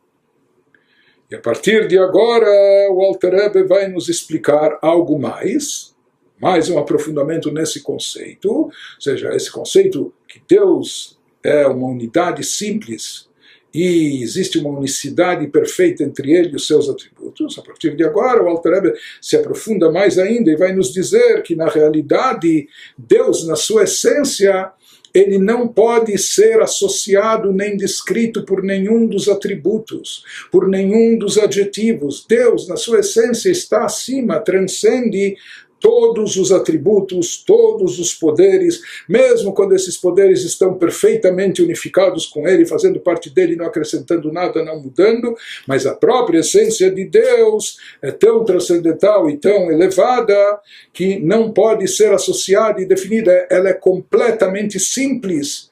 [1.30, 2.50] E a partir de agora,
[2.90, 5.94] o Alter vai nos explicar algo mais,
[6.40, 13.26] mais um aprofundamento nesse conceito, ou seja, esse conceito que Deus é uma unidade simples
[13.76, 17.58] e existe uma unicidade perfeita entre ele e os seus atributos.
[17.58, 21.54] A partir de agora, o Alter se aprofunda mais ainda e vai nos dizer que,
[21.54, 24.72] na realidade, Deus, na sua essência,
[25.12, 32.24] ele não pode ser associado nem descrito por nenhum dos atributos, por nenhum dos adjetivos.
[32.26, 35.36] Deus, na sua essência, está acima, transcende
[35.80, 42.66] todos os atributos, todos os poderes, mesmo quando esses poderes estão perfeitamente unificados com Ele,
[42.66, 45.36] fazendo parte dele, não acrescentando nada, não mudando,
[45.66, 50.34] mas a própria essência de Deus é tão transcendental e tão elevada
[50.92, 55.70] que não pode ser associada e definida, ela é completamente simples.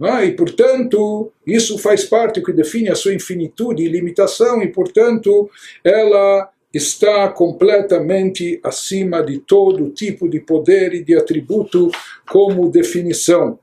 [0.00, 4.68] Ah, e, portanto, isso faz parte do que define a sua infinitude e limitação, e,
[4.68, 5.50] portanto,
[5.82, 11.90] ela está completamente acima de todo tipo de poder e de atributo
[12.28, 13.58] como definição.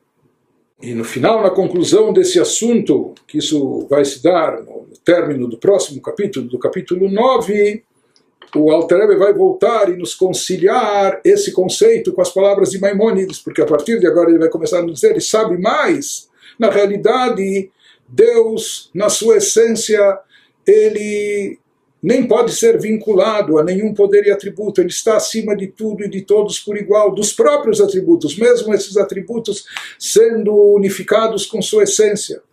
[0.82, 5.58] E no final, na conclusão desse assunto, que isso vai se dar no término do
[5.58, 7.84] próximo capítulo, do capítulo 9,
[8.56, 13.62] o Alter vai voltar e nos conciliar esse conceito com as palavras de Maimônides, porque
[13.62, 16.30] a partir de agora ele vai começar a nos dizer, ele sabe mais.
[16.58, 17.70] Na realidade,
[18.08, 20.20] Deus, na sua essência,
[20.66, 21.60] ele
[22.06, 26.08] nem pode ser vinculado a nenhum poder e atributo, ele está acima de tudo e
[26.08, 29.66] de todos por igual, dos próprios atributos, mesmo esses atributos
[29.98, 32.44] sendo unificados com sua essência.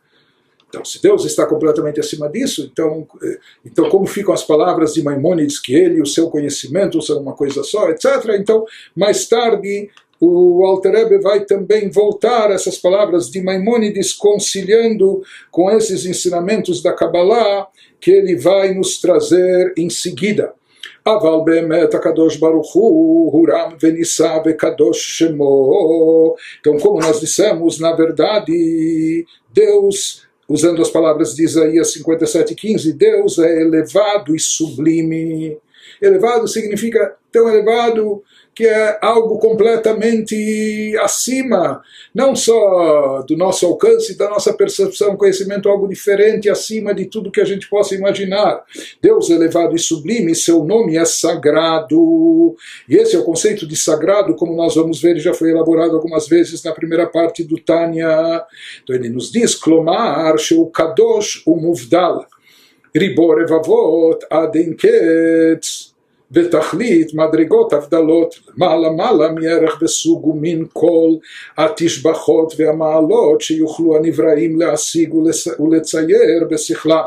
[0.70, 5.02] Então, se Deus está completamente acima disso, então, eh, então como ficam as palavras de
[5.02, 8.06] Maimônides que ele e o seu conhecimento são uma coisa só, etc.
[8.40, 8.64] Então,
[8.96, 9.90] mais tarde,
[10.21, 16.81] o Alter Ebe vai também voltar a essas palavras de Maimônides, conciliando com esses ensinamentos
[16.81, 17.67] da Kabbalah
[18.01, 20.53] que ele vai nos trazer em seguida.
[21.07, 26.35] אבל באמת הקדוש ברוך הוא הוא רם ונישא וקדוש שמו.
[26.59, 33.61] Então, como nós dissemos, na verdade, Deus, usando as palavras de Isaías 57,15, Deus é
[33.61, 35.57] elevado e sublime.
[36.01, 38.21] Elevado significa tão elevado
[38.54, 41.82] que é algo completamente acima,
[42.14, 47.40] não só do nosso alcance, da nossa percepção, conhecimento, algo diferente, acima de tudo que
[47.40, 48.62] a gente possa imaginar.
[49.00, 52.54] Deus elevado e sublime, seu nome é sagrado.
[52.86, 56.28] E esse é o conceito de sagrado, como nós vamos ver, já foi elaborado algumas
[56.28, 58.44] vezes na primeira parte do Tânia.
[58.82, 62.26] Então ele nos diz, Klomar, Sheu Kadosh, Umuvdal,
[62.94, 65.91] Ribor Evavot, Adenketz,
[66.31, 71.09] בתכלית מדרגות הבדלות מעלה מעלה מערך וסוג ומין כל
[71.57, 75.13] התשבחות והמעלות שיוכלו הנבראים להשיג
[75.59, 77.03] ולצייר בשכלה.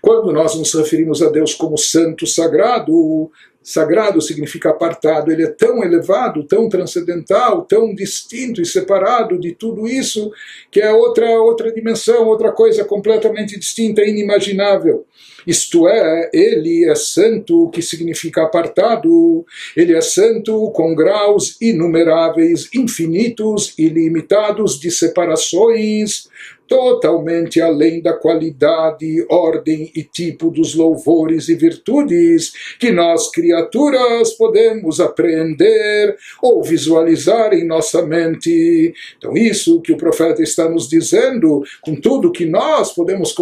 [0.00, 3.30] Quando nós nos referimos a Deus como santo sagrado,
[3.62, 9.86] sagrado significa apartado, ele é tão elevado, tão transcendental, tão distinto e separado de tudo
[9.86, 10.32] isso,
[10.70, 15.04] que é outra outra dimensão, outra coisa completamente distinta, inimaginável.
[15.45, 23.73] Isto é, ele é santo, que significa apartado, ele é santo com graus inumeráveis, infinitos,
[23.77, 26.27] ilimitados de separações,
[26.67, 34.99] totalmente além da qualidade, ordem e tipo dos louvores e virtudes que nós, criaturas, podemos
[34.99, 38.93] apreender ou visualizar em nossa mente.
[39.17, 43.33] Então, isso que o profeta está nos dizendo, com tudo que nós podemos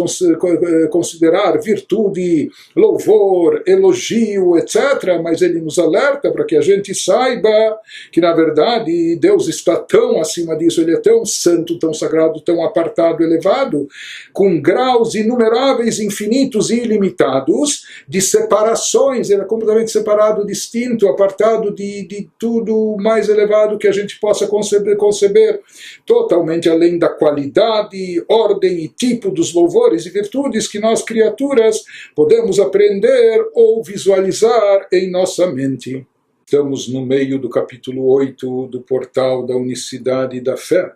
[0.90, 7.78] considerar virtude, louvor, elogio, etc., mas ele nos alerta para que a gente saiba
[8.10, 12.64] que, na verdade, Deus está tão acima disso, ele é tão santo, tão sagrado, tão
[12.64, 13.88] apartado elevado,
[14.32, 22.06] com graus inumeráveis, infinitos e ilimitados, de separações, ele é completamente separado, distinto, apartado de,
[22.06, 25.60] de tudo mais elevado que a gente possa conceber, conceber,
[26.06, 31.82] totalmente além da qualidade, ordem e tipo dos louvores e virtudes que nós, criaturas,
[32.14, 36.06] podemos aprender ou visualizar em nossa mente.
[36.44, 40.92] Estamos no meio do capítulo 8 do portal da unicidade da fé.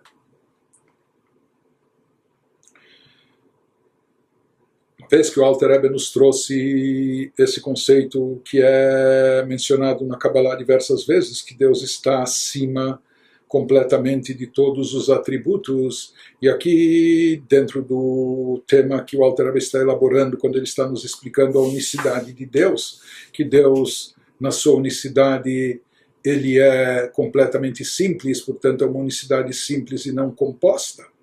[5.10, 11.06] Vez que o Alter Ebe nos trouxe esse conceito que é mencionado na Kabbalah diversas
[11.06, 13.00] vezes, que Deus está acima
[13.48, 16.14] completamente de todos os atributos.
[16.42, 21.04] E aqui, dentro do tema que o Alter Ebe está elaborando, quando ele está nos
[21.04, 23.00] explicando a unicidade de Deus,
[23.32, 25.80] que Deus, na sua unicidade,
[26.24, 31.15] ele é completamente simples, portanto é uma unicidade simples e não composta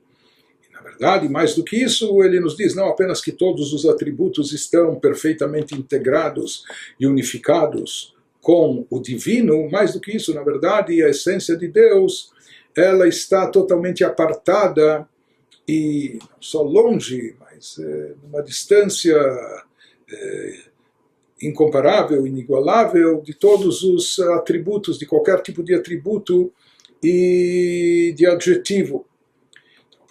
[1.04, 4.96] verdade, mais do que isso, ele nos diz não apenas que todos os atributos estão
[4.96, 6.64] perfeitamente integrados
[6.98, 12.32] e unificados com o divino, mais do que isso, na verdade, a essência de Deus,
[12.76, 15.08] ela está totalmente apartada
[15.68, 19.16] e não só longe, mas é, numa distância
[20.10, 20.60] é,
[21.42, 26.52] incomparável, inigualável de todos os atributos, de qualquer tipo de atributo
[27.04, 29.06] e de adjetivo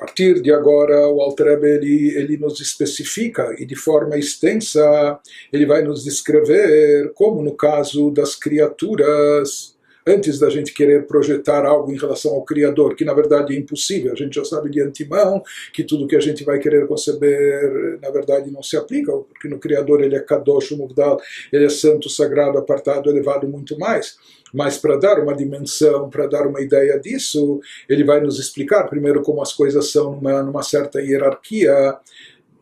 [0.02, 5.20] partir de agora, o Altrebe ele, ele nos especifica e de forma extensa
[5.52, 11.92] ele vai nos descrever como no caso das criaturas, antes da gente querer projetar algo
[11.92, 15.42] em relação ao Criador, que na verdade é impossível, a gente já sabe de antemão
[15.72, 19.58] que tudo que a gente vai querer conceber, na verdade não se aplica, porque no
[19.58, 21.20] Criador ele é Kadosh, Mugdal,
[21.52, 24.16] ele é santo, sagrado, apartado, elevado muito mais.
[24.52, 29.22] Mas para dar uma dimensão, para dar uma ideia disso, ele vai nos explicar primeiro
[29.22, 31.96] como as coisas são numa, numa certa hierarquia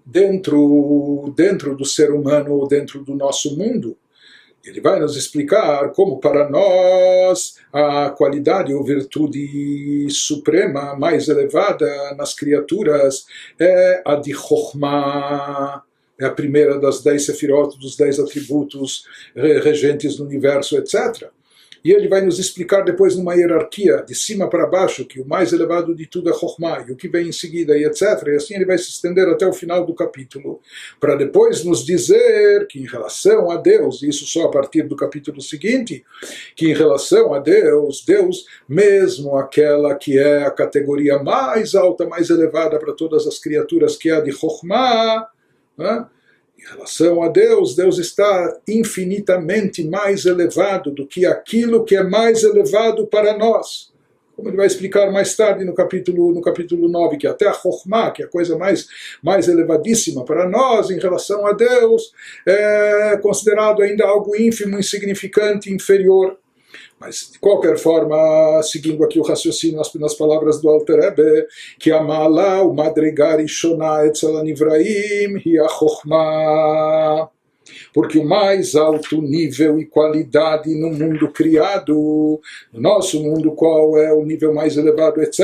[0.06, 3.96] dentro, dentro do ser humano ou dentro do nosso mundo.
[4.64, 12.34] Ele vai nos explicar como para nós a qualidade ou virtude suprema mais elevada nas
[12.34, 13.24] criaturas
[13.58, 15.82] é a de Chokhmah.
[16.20, 21.30] É a primeira das dez sefirot, dos dez atributos regentes do universo, etc.
[21.84, 25.52] E ele vai nos explicar depois numa hierarquia, de cima para baixo, que o mais
[25.52, 28.02] elevado de tudo é Chokhmah, e o que vem em seguida, e etc.
[28.26, 30.60] E assim ele vai se estender até o final do capítulo,
[30.98, 35.40] para depois nos dizer que em relação a Deus, isso só a partir do capítulo
[35.40, 36.04] seguinte,
[36.54, 42.30] que em relação a Deus, Deus, mesmo aquela que é a categoria mais alta, mais
[42.30, 45.28] elevada para todas as criaturas, que é a de Chokhmah,
[45.78, 46.06] né?
[46.60, 52.42] Em relação a Deus, Deus está infinitamente mais elevado do que aquilo que é mais
[52.42, 53.90] elevado para nós.
[54.36, 58.10] Como ele vai explicar mais tarde no capítulo, no capítulo 9, que até a Chokhmah,
[58.10, 58.86] que é a coisa mais,
[59.22, 62.12] mais elevadíssima para nós em relação a Deus,
[62.46, 66.38] é considerado ainda algo ínfimo, insignificante, inferior.
[67.00, 71.46] Mas, de qualquer forma, seguindo aqui o raciocínio nas, nas palavras do Alter Rebbe,
[71.78, 77.28] que a Mala, o Madrigar Ishonah Etzel Anivraim, e a.
[77.94, 82.40] Porque o mais alto nível e qualidade no mundo criado,
[82.72, 85.40] no nosso mundo, qual é o nível mais elevado, etc.,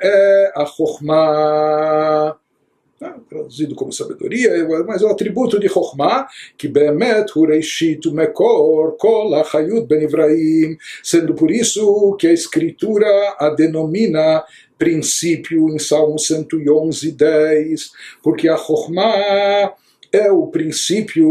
[0.00, 2.36] é a Chokhmah
[3.00, 4.50] né, traduzido como sabedoria,
[4.86, 6.26] mas é o atributo de Chokhmah,
[6.56, 13.06] que Bemet Hureishit Mekor Kol Achayut Ben Ibrahim, sendo por isso que a escritura
[13.38, 14.44] a denomina
[14.78, 17.90] princípio em Salmo 111, 10,
[18.22, 19.74] porque a Chokhmah
[20.12, 21.28] é o princípio,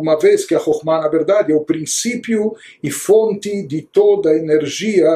[0.00, 4.36] uma vez que a Chokhmah, na verdade, é o princípio e fonte de toda a
[4.36, 5.06] energia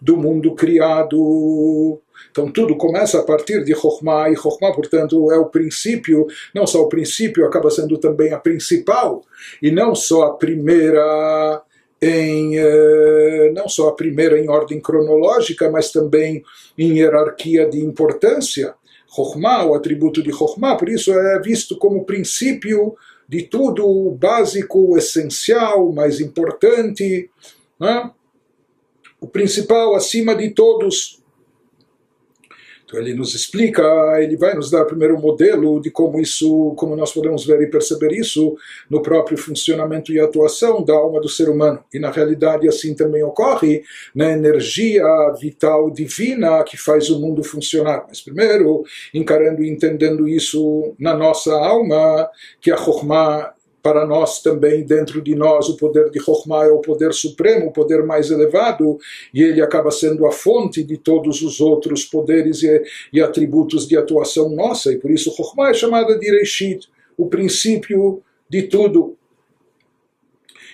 [0.00, 2.00] do mundo criado.
[2.38, 6.24] Então tudo começa a partir de Chokhmah, e Chokhmah, portanto, é o princípio,
[6.54, 9.24] não só o princípio, acaba sendo também a principal,
[9.60, 11.60] e não só a primeira
[12.00, 16.44] em eh, não só a primeira em ordem cronológica, mas também
[16.78, 18.72] em hierarquia de importância.
[19.12, 22.94] Chokhmah, o atributo de Chokhmah, por isso é visto como princípio
[23.28, 27.28] de tudo, o básico, o essencial, mais importante,
[27.80, 28.12] né?
[29.20, 31.18] o principal acima de todos.
[32.88, 33.82] Então ele nos explica,
[34.18, 37.66] ele vai nos dar primeiro um modelo de como isso, como nós podemos ver e
[37.66, 38.56] perceber isso
[38.88, 41.84] no próprio funcionamento e atuação da alma do ser humano.
[41.92, 43.82] E na realidade assim também ocorre
[44.14, 45.04] na energia
[45.38, 48.06] vital divina que faz o mundo funcionar.
[48.08, 48.82] Mas primeiro,
[49.12, 52.26] encarando e entendendo isso na nossa alma,
[52.58, 56.80] que a Chokhmah para nós também, dentro de nós, o poder de Chokhmah é o
[56.80, 58.98] poder supremo, o poder mais elevado,
[59.32, 63.96] e ele acaba sendo a fonte de todos os outros poderes e, e atributos de
[63.96, 69.16] atuação nossa, e por isso Chokhmah é chamada de Reshit, o princípio de tudo.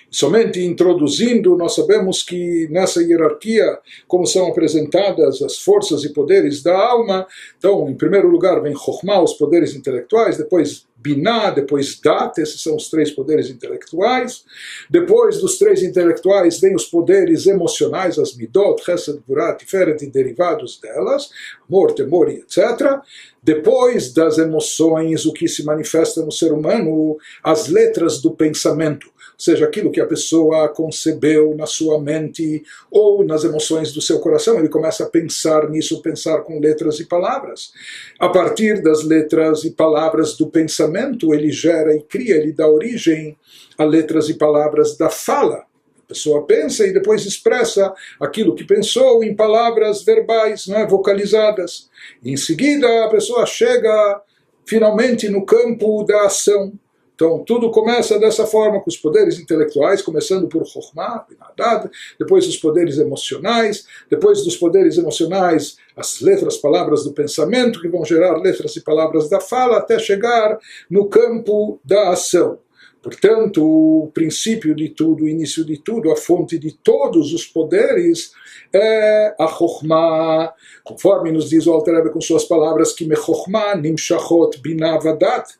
[0.09, 6.77] Somente introduzindo, nós sabemos que nessa hierarquia, como são apresentadas as forças e poderes da
[6.77, 7.27] alma,
[7.57, 12.75] então, em primeiro lugar, vem Chokhmah, os poderes intelectuais, depois Binah, depois Dat, esses são
[12.75, 14.43] os três poderes intelectuais.
[14.89, 20.79] Depois dos três intelectuais vem os poderes emocionais, as Midot, Chesed, Burat, Tiferet e derivados
[20.79, 21.29] delas,
[21.69, 22.99] amor, temor etc.
[23.43, 29.65] Depois das emoções, o que se manifesta no ser humano, as letras do pensamento seja,
[29.65, 34.69] aquilo que a pessoa concebeu na sua mente ou nas emoções do seu coração, ele
[34.69, 37.71] começa a pensar nisso, pensar com letras e palavras.
[38.19, 40.94] A partir das letras e palavras do pensamento,
[41.33, 43.37] ele gera e cria, ele dá origem
[43.77, 45.65] a letras e palavras da fala.
[46.05, 50.85] A pessoa pensa e depois expressa aquilo que pensou em palavras verbais, não é?
[50.85, 51.89] vocalizadas.
[52.23, 54.21] Em seguida, a pessoa chega
[54.65, 56.73] finalmente no campo da ação.
[57.15, 61.89] Então, tudo começa dessa forma, com os poderes intelectuais, começando por Chokhmah, Binadad,
[62.19, 68.03] depois os poderes emocionais, depois dos poderes emocionais, as letras, palavras do pensamento, que vão
[68.03, 70.59] gerar letras e palavras da fala, até chegar
[70.91, 72.59] no campo da ação.
[73.01, 78.31] Portanto, o princípio de tudo, o início de tudo, a fonte de todos os poderes
[78.73, 80.51] é a Chokhmah,
[80.83, 85.53] conforme nos diz o Alter com suas palavras, que me Chokhmah nimshachot binavadat,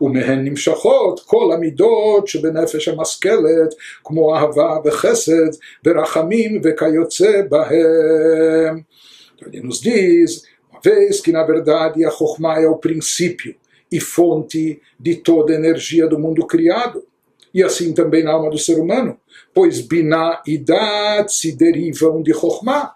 [0.00, 3.74] ומהן נמשכות כל המידות שבנפש המשכלת,
[4.04, 5.50] כמו אהבה וחסד
[5.86, 8.80] ורחמים וכיוצא בהם.
[9.46, 13.54] Ele nos diz, uma vez que na verdade a Chokhmah é o princípio
[13.90, 17.04] e fonte de toda a energia do mundo criado,
[17.52, 19.18] e assim também na alma do ser humano,
[19.52, 22.92] pois Binah e Dat se derivam de Chokhmah.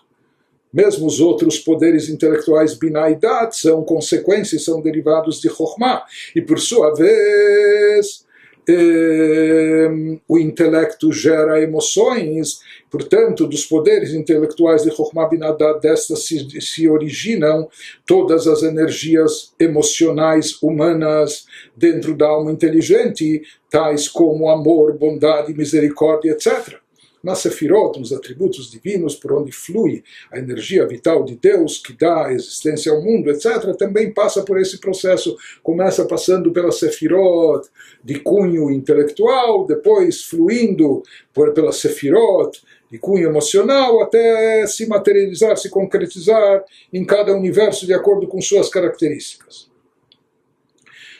[0.73, 6.03] Mesmo os outros poderes intelectuais Binaidat são consequências, são derivados de Chokhmah.
[6.35, 8.25] E por sua vez,
[8.67, 9.89] eh,
[10.27, 12.59] o intelecto gera emoções,
[12.89, 17.69] portanto, dos poderes intelectuais de Chokhmah Binadat, destas se, se originam
[18.05, 21.45] todas as energias emocionais humanas
[21.75, 26.82] dentro da alma inteligente, tais como amor, bondade, misericórdia, etc
[27.23, 32.33] na Sefirot, nos atributos divinos, por onde flui a energia vital de Deus, que dá
[32.33, 35.37] existência ao mundo, etc., também passa por esse processo.
[35.63, 37.69] Começa passando pela Sefirot
[38.03, 41.01] de cunho intelectual, depois fluindo
[41.33, 42.61] por, pela Sefirot
[42.91, 48.69] de cunho emocional, até se materializar, se concretizar em cada universo de acordo com suas
[48.69, 49.71] características.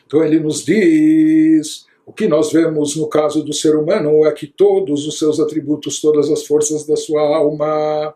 [0.06, 4.47] Então ele nos diz o que nós vemos no caso do ser humano é que
[4.47, 8.14] todos os seus atributos, todas as forças da sua alma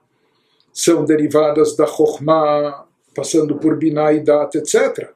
[0.74, 2.86] são derivadas da Chokhmah,
[3.16, 5.10] passando por Binah e Dat, etc.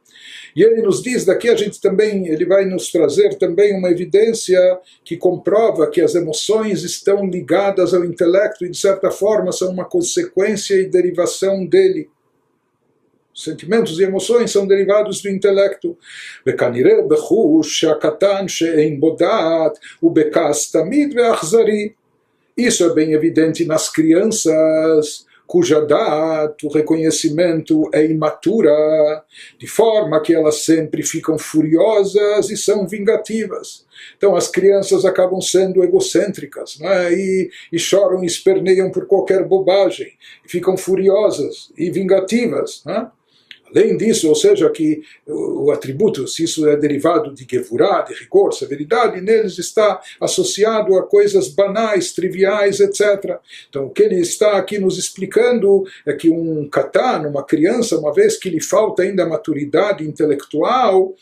[0.56, 4.60] E ele nos diz, daqui a gente também, ele vai nos trazer também uma evidência
[5.04, 9.86] que comprova que as emoções estão ligadas ao intelecto e de certa forma são uma
[9.86, 12.10] consequência e derivação dele.
[13.35, 15.97] Sentimentos e emoções são derivados do intelecto.
[16.47, 21.89] וכנראה בחוש הקטן שאין בו דעת הוא בכעס תמיד ואכזרי.
[22.59, 29.23] Isso é bem evidente nas crianças, cuja data, o reconhecimento é imatura,
[29.59, 33.87] de forma que elas sempre ficam furiosas e são vingativas.
[34.17, 37.13] Então as crianças acabam sendo egocêntricas né?
[37.13, 40.13] e, e choram e esperneiam por qualquer bobagem,
[40.47, 42.83] ficam furiosas e vingativas.
[42.85, 43.09] Né?
[43.74, 48.54] Além disso, ou seja, que o atributo, se isso é derivado de gevurá, de rigor,
[48.54, 53.38] severidade, neles está associado a coisas banais, triviais, etc.
[53.70, 58.14] Então, o que ele está aqui nos explicando é que um katan, uma criança, uma
[58.14, 61.16] vez que lhe falta ainda maturidade intelectual,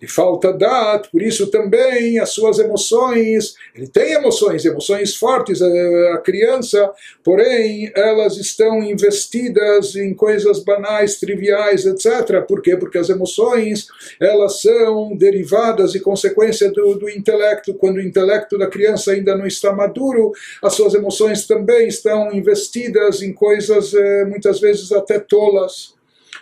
[0.00, 6.18] lhe falta dat, por isso também as suas emoções, ele tem emoções, emoções fortes, a
[6.18, 6.90] criança,
[7.22, 12.42] porém elas estão investidas em coisas banais, triviais, etc.
[12.46, 12.76] Por quê?
[12.76, 13.88] Porque as emoções,
[14.20, 17.74] elas são derivadas e consequência do, do intelecto.
[17.74, 20.32] Quando o intelecto da criança ainda não está maduro,
[20.62, 25.99] as suas emoções também estão investidas em coisas eh, muitas vezes até tolas.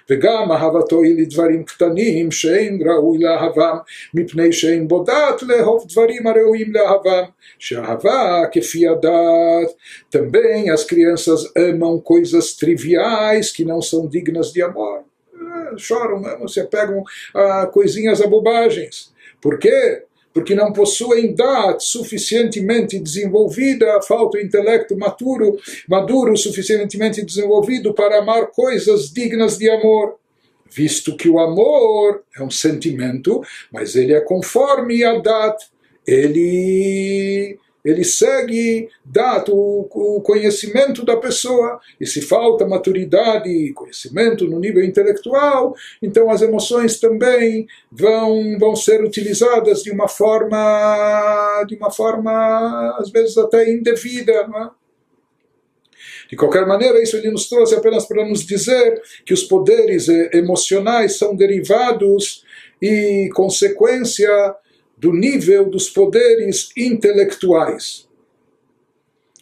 [0.10, 3.78] וגם אהבתו היא לדברים קטנים שאין ראוי לאהבם,
[4.14, 7.24] מפני שאין בו דעת לאהוב דברים הראויים לאהבם,
[7.60, 9.70] שאהבה כפי הדעת.
[10.12, 15.04] Também as crianças amam coisas triviais que não são dignas de amor.
[15.78, 19.12] Choram, amam, se apegam a coisinhas, a bobagens.
[19.41, 20.04] Por quê?
[20.39, 25.59] Porque não possuem dat suficientemente desenvolvida, falta o intelecto maturo,
[25.89, 30.14] maduro suficientemente desenvolvido para amar coisas dignas de amor.
[30.70, 35.61] Visto que o amor é um sentimento, mas ele é conforme a dat,
[36.07, 37.59] ele
[37.89, 41.80] ele segue dado o conhecimento da pessoa.
[41.99, 48.76] E se falta maturidade e conhecimento no nível intelectual, então as emoções também vão, vão
[48.76, 54.32] ser utilizadas de uma forma, de uma forma às vezes até indevida.
[54.32, 54.78] É?
[56.28, 60.30] De qualquer maneira, isso ele nos trouxe apenas para nos dizer que os poderes eh,
[60.34, 62.45] emocionais são derivados
[62.82, 64.28] e consequência
[64.99, 68.09] do nível dos poderes intelectuais.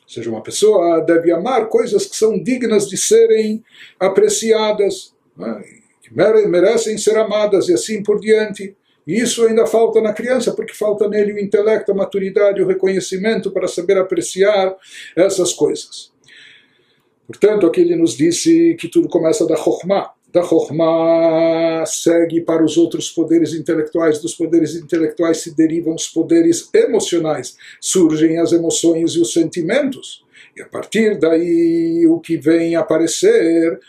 [0.03, 3.65] Ou seja, uma pessoa deve amar coisas que são dignas de serem
[3.99, 5.65] apreciadas, né,
[6.03, 8.77] que merecem ser amadas e assim por diante.
[9.07, 13.51] E isso ainda falta na criança, porque falta nele o intelecto, a maturidade, o reconhecimento
[13.51, 14.77] para saber apreciar
[15.17, 16.13] essas coisas.
[17.27, 22.76] Portanto, aqui ele nos disse que tudo começa da Chokhmah da Chokhmah segue para os
[22.76, 29.20] outros poderes intelectuais, dos poderes intelectuais se derivam os poderes emocionais, surgem as emoções e
[29.20, 30.22] os sentimentos.
[30.55, 33.80] E a partir daí o que vem aparecer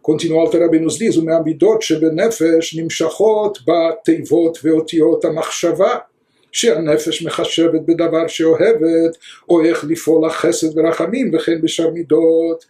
[0.00, 6.06] continua Alter Rebbe nos diz, o Meamidot Shebenefesh Nimshachot Ba Teivot Veotiot Amachshavah
[6.51, 9.17] שהנפש מחשבת בדבר שאוהבת,
[9.49, 12.65] או איך לפעול החסד ורחמים, וכן בשאר מידות.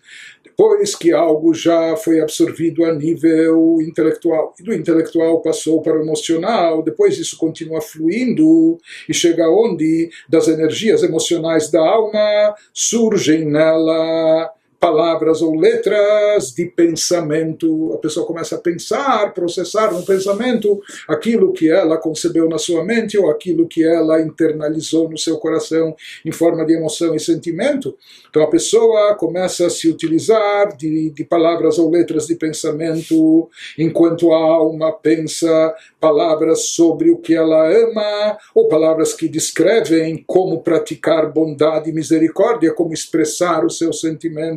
[0.61, 6.01] depois que algo já foi absorvido a nível intelectual, e do intelectual passou para o
[6.01, 8.77] emocional, depois isso continua fluindo
[9.09, 17.92] e chega onde das energias emocionais da alma surgem nela palavras ou letras de pensamento.
[17.94, 23.18] A pessoa começa a pensar, processar no pensamento aquilo que ela concebeu na sua mente
[23.18, 27.96] ou aquilo que ela internalizou no seu coração em forma de emoção e sentimento.
[28.28, 33.48] Então a pessoa começa a se utilizar de, de palavras ou letras de pensamento
[33.78, 40.62] enquanto a alma pensa palavras sobre o que ela ama ou palavras que descrevem como
[40.62, 44.00] praticar bondade e misericórdia, como expressar os seus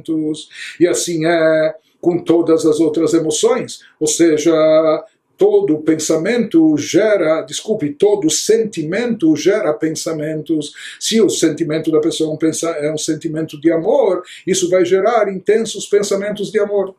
[0.10, 0.50] sentimentos
[0.80, 4.54] e assim é com todas as outras emoções, ou seja,
[5.38, 10.74] todo pensamento gera, desculpe, todo sentimento gera pensamentos.
[11.00, 12.38] Se o sentimento da pessoa
[12.78, 16.96] é um, sentimento de amor, isso vai gerar intensos pensamentos de amor.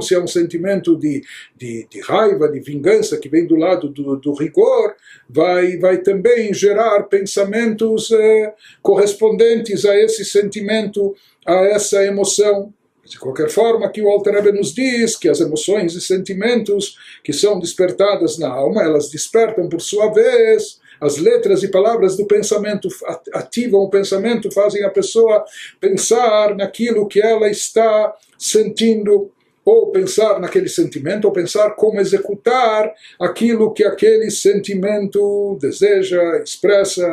[0.00, 1.22] Se é um sentimento de,
[1.54, 4.94] de, de, raiva, de vingança que vem do lado do, do rigor,
[5.28, 11.14] vai, vai também gerar pensamentos eh, correspondentes a esse sentimento
[11.46, 12.72] a essa emoção.
[13.04, 17.58] De qualquer forma, aqui o Alter nos diz que as emoções e sentimentos que são
[17.58, 22.88] despertadas na alma, elas despertam por sua vez as letras e palavras do pensamento
[23.34, 25.44] ativam o pensamento, fazem a pessoa
[25.80, 29.30] pensar naquilo que ela está sentindo,
[29.64, 37.06] ou pensar naquele sentimento, ou pensar como executar aquilo que aquele sentimento deseja, expressa,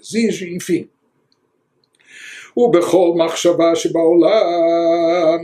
[0.00, 0.88] exige, enfim.
[2.57, 5.39] ובכל מחשבה שבעולם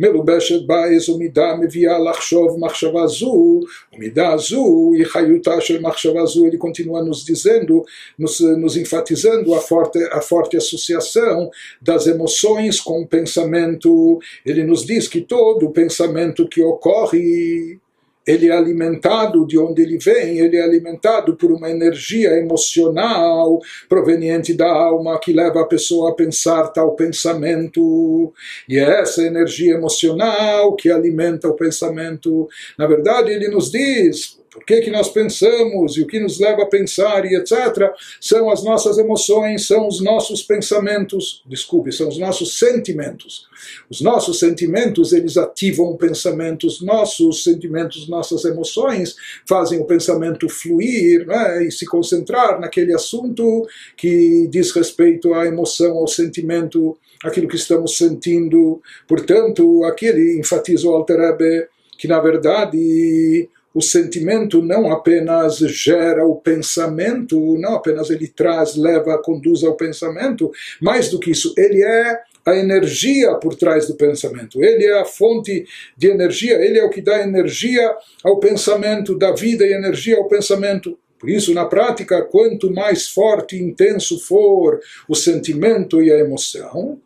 [0.00, 3.60] מלובשת בה איזו מידה מביאה לחשוב מחשבה זו,
[3.94, 7.84] ומידה זו היא חיותה של מחשבה זו, ele continua nos dizendo,
[8.18, 11.50] nos, nos enfatizando a forte, a forte associação
[11.82, 17.78] das emoções com o pensamento, ele nos diz que todo pensamento que ocorre
[18.25, 23.59] ele é alimentado de onde ele vem, ele é alimentado por uma energia emocional
[23.89, 28.33] proveniente da alma que leva a pessoa a pensar tal pensamento.
[28.69, 32.47] E é essa energia emocional que alimenta o pensamento.
[32.77, 36.63] Na verdade, ele nos diz, por que, que nós pensamos e o que nos leva
[36.63, 37.89] a pensar e etc.
[38.19, 43.47] São as nossas emoções, são os nossos pensamentos, desculpe, são os nossos sentimentos.
[43.89, 49.15] Os nossos sentimentos, eles ativam o pensamento, os nossos sentimentos, nossas emoções
[49.47, 55.97] fazem o pensamento fluir né, e se concentrar naquele assunto que diz respeito à emoção,
[55.97, 58.81] ao sentimento, aquilo que estamos sentindo.
[59.07, 66.35] Portanto, aqui ele enfatiza o Alter que, na verdade, o sentimento não apenas gera o
[66.35, 70.51] pensamento, não apenas ele traz, leva, conduz ao pensamento,
[70.81, 74.63] mais do que isso, ele é a energia por trás do pensamento.
[74.63, 75.65] Ele é a fonte
[75.95, 80.27] de energia, ele é o que dá energia ao pensamento, dá vida e energia ao
[80.27, 80.97] pensamento.
[81.19, 86.99] Por isso, na prática, quanto mais forte e intenso for o sentimento e a emoção,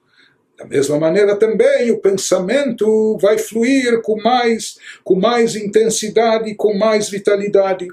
[0.57, 7.09] da mesma maneira também o pensamento vai fluir com mais, com mais intensidade, com mais
[7.09, 7.87] vitalidade.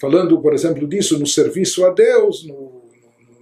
[0.00, 2.84] Falando, por exemplo, disso no serviço a Deus, no,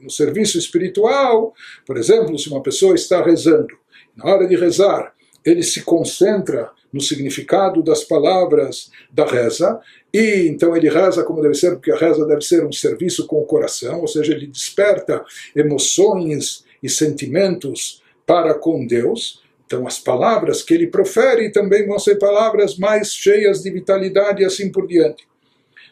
[0.03, 1.55] no, serviço espiritual,
[1.87, 3.77] por exemplo, se uma pessoa está rezando,
[4.17, 5.13] na hora de rezar,
[5.45, 9.79] ele se concentra no significado das palavras da reza,
[10.13, 13.41] e então ele reza como deve ser, porque a reza deve ser um serviço com
[13.41, 15.23] o coração, ou seja, ele desperta
[15.55, 19.43] emoções e sentimentos para com Deus.
[19.65, 24.45] Então, as palavras que ele profere também vão ser palavras mais cheias de vitalidade e
[24.45, 25.27] assim por diante.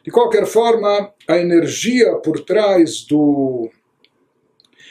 [0.05, 3.70] De qualquer forma, a energia por trás do.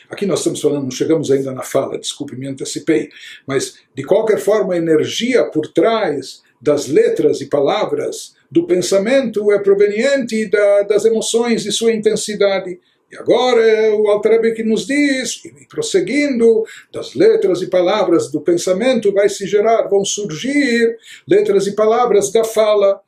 [0.09, 3.09] Aqui nós estamos falando, não chegamos ainda na fala, desculpe, me antecipei.
[3.45, 9.59] Mas, de qualquer forma, a energia por trás das letras e palavras do pensamento é
[9.59, 12.79] proveniente da, das emoções e sua intensidade.
[13.10, 18.40] E agora é o Altarebbe que nos diz, e prosseguindo, das letras e palavras do
[18.40, 23.00] pensamento vai se gerar, vão surgir letras e palavras da fala.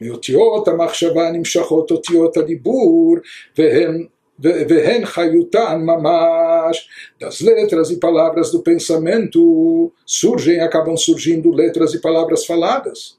[0.00, 3.16] מאותיות המחשבה נמשכות אותיות הדיבור
[3.58, 4.04] והן
[4.40, 6.88] והן חיותן ממש,
[7.20, 13.18] das letras e palavras do pensamento, surgem, acabam surgindo letras e palavras faladas.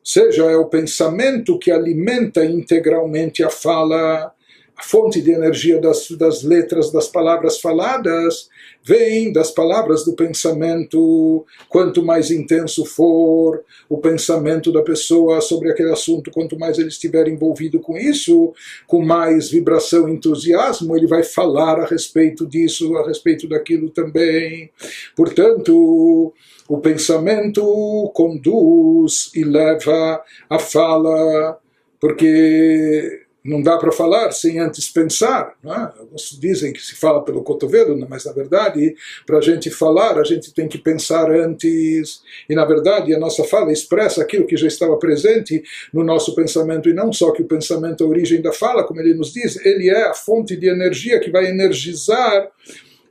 [0.00, 4.32] Ou seja, é o pensamento que alimenta integralmente a fala,
[4.77, 8.47] a fonte de energia das, das letras, das palavras faladas,
[8.83, 11.43] vem das palavras do pensamento.
[11.67, 17.27] Quanto mais intenso for o pensamento da pessoa sobre aquele assunto, quanto mais ele estiver
[17.27, 18.53] envolvido com isso,
[18.85, 24.69] com mais vibração e entusiasmo, ele vai falar a respeito disso, a respeito daquilo também.
[25.15, 26.31] Portanto,
[26.69, 31.57] o pensamento conduz e leva a fala,
[31.99, 35.55] porque não dá para falar sem antes pensar.
[35.63, 35.89] É?
[36.37, 38.93] Dizem que se fala pelo cotovelo, mas na verdade,
[39.25, 42.21] para a gente falar, a gente tem que pensar antes.
[42.49, 46.89] E na verdade, a nossa fala expressa aquilo que já estava presente no nosso pensamento,
[46.89, 49.65] e não só que o pensamento é a origem da fala, como ele nos diz,
[49.65, 52.49] ele é a fonte de energia que vai energizar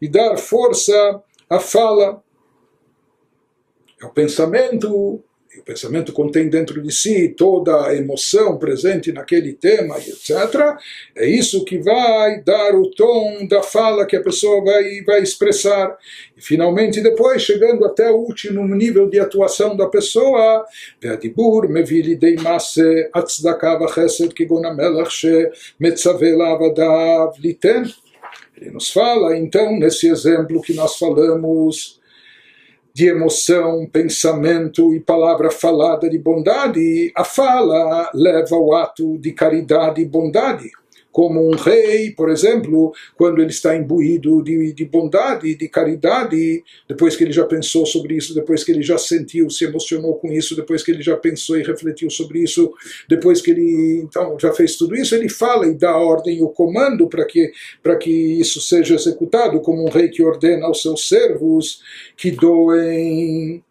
[0.03, 2.23] e dar força à fala.
[4.03, 5.25] É o pensamento
[5.60, 10.78] o pensamento contém dentro de si toda a emoção presente naquele tema, etc.
[11.16, 15.98] É isso que vai dar o tom da fala que a pessoa vai, vai expressar.
[16.38, 20.66] E finalmente, depois, chegando até o último nível de atuação da pessoa,
[21.04, 27.84] והדיבור מביא לידי מעשה הצדקה וחסד כגון המלך שמצווה לעבדיו ליתן.
[28.62, 32.00] Ele nos fala, então, nesse exemplo que nós falamos,
[32.97, 40.01] de emoção, pensamento e palavra falada de bondade, a fala leva ao ato de caridade
[40.01, 40.71] e bondade
[41.17, 47.17] como um rei, por exemplo, quando ele está imbuído de, de bondade, de caridade, depois
[47.17, 50.55] que ele já pensou sobre isso, depois que ele já sentiu, se emocionou com isso,
[50.55, 52.71] depois que ele já pensou e refletiu sobre isso,
[53.09, 57.09] depois que ele então já fez tudo isso, ele fala e dá ordem, o comando
[57.09, 57.51] para que
[57.83, 61.81] para que isso seja executado, como um rei que ordena aos seus servos
[62.15, 63.65] que doem.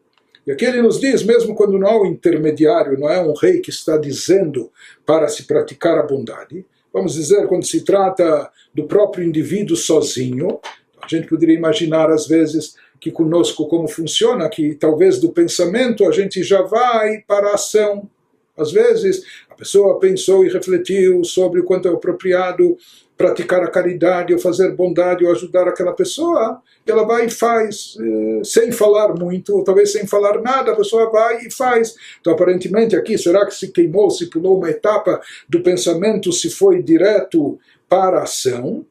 [0.48, 3.60] E aqui ele nos diz, mesmo quando não há um intermediário, não é um rei
[3.60, 4.72] que está dizendo
[5.06, 6.66] para se praticar a bondade,
[6.96, 10.62] vamos dizer, quando se trata do próprio indivíduo sozinho,
[11.04, 16.12] a gente poderia imaginar às vezes que conosco como funciona, que talvez do pensamento a
[16.14, 18.10] gente já vai para a ação.
[18.58, 22.78] Às vezes a pessoa pensou e refletiu sobre o quanto é apropriado
[23.18, 28.44] praticar a caridade ou fazer bondade ou ajudar aquela pessoa, ela vai e faz, eh,
[28.44, 31.96] sem falar muito, ou talvez sem falar nada, a pessoa vai e faz.
[32.22, 35.20] Então, aparentemente, aqui, será que se queimou, se pulou uma etapa
[35.50, 37.60] do pensamento, se foi direto
[37.90, 38.86] para a ação?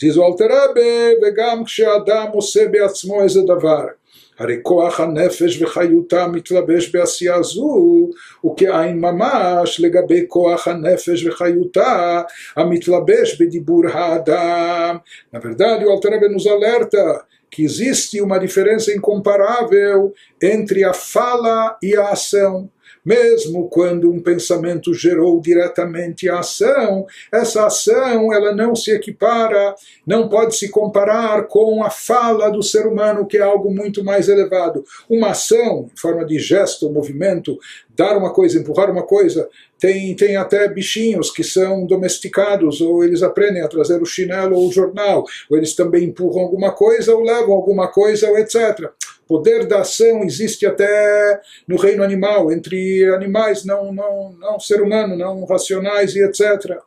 [0.00, 3.97] Diz o Vegamos vegam ksheadam se beatzmo e é davar.
[4.39, 8.09] הרי כוח הנפש וחיותה מתלבש בעשייה זו,
[8.45, 12.21] וכעין ממש לגבי כוח הנפש וחיותה
[12.55, 14.97] המתלבש בדיבור האדם.
[15.33, 21.95] Na verdade, o Alter nos alerta que existe uma diferença incomparável entre a fala e
[21.95, 22.69] a ação
[23.08, 29.74] mesmo quando um pensamento gerou diretamente a ação, essa ação ela não se equipara,
[30.06, 34.28] não pode se comparar com a fala do ser humano, que é algo muito mais
[34.28, 34.84] elevado.
[35.08, 37.58] Uma ação, em forma de gesto, movimento,
[37.96, 39.48] dar uma coisa, empurrar uma coisa,
[39.78, 44.68] tem, tem até bichinhos que são domesticados, ou eles aprendem a trazer o chinelo ou
[44.68, 48.90] o jornal, ou eles também empurram alguma coisa, ou levam alguma coisa, ou etc
[49.28, 55.14] poder da ação existe até no reino animal, entre animais não, não, não ser humano,
[55.14, 56.78] não racionais e etc.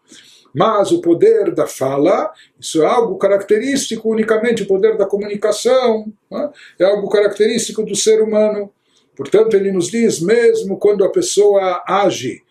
[0.53, 6.49] Mas o poder da fala, isso é algo característico unicamente, o poder da comunicação, né?
[6.79, 8.71] é algo característico do ser humano.
[9.15, 12.41] Portanto, ele nos diz, mesmo quando a pessoa age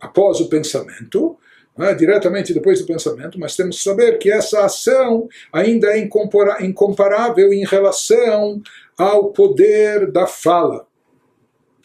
[0.00, 1.36] após o pensamento,
[1.78, 6.08] é, diretamente depois do pensamento, mas temos que saber que essa ação ainda é
[6.60, 8.60] incomparável em relação
[8.96, 10.88] ao poder da fala.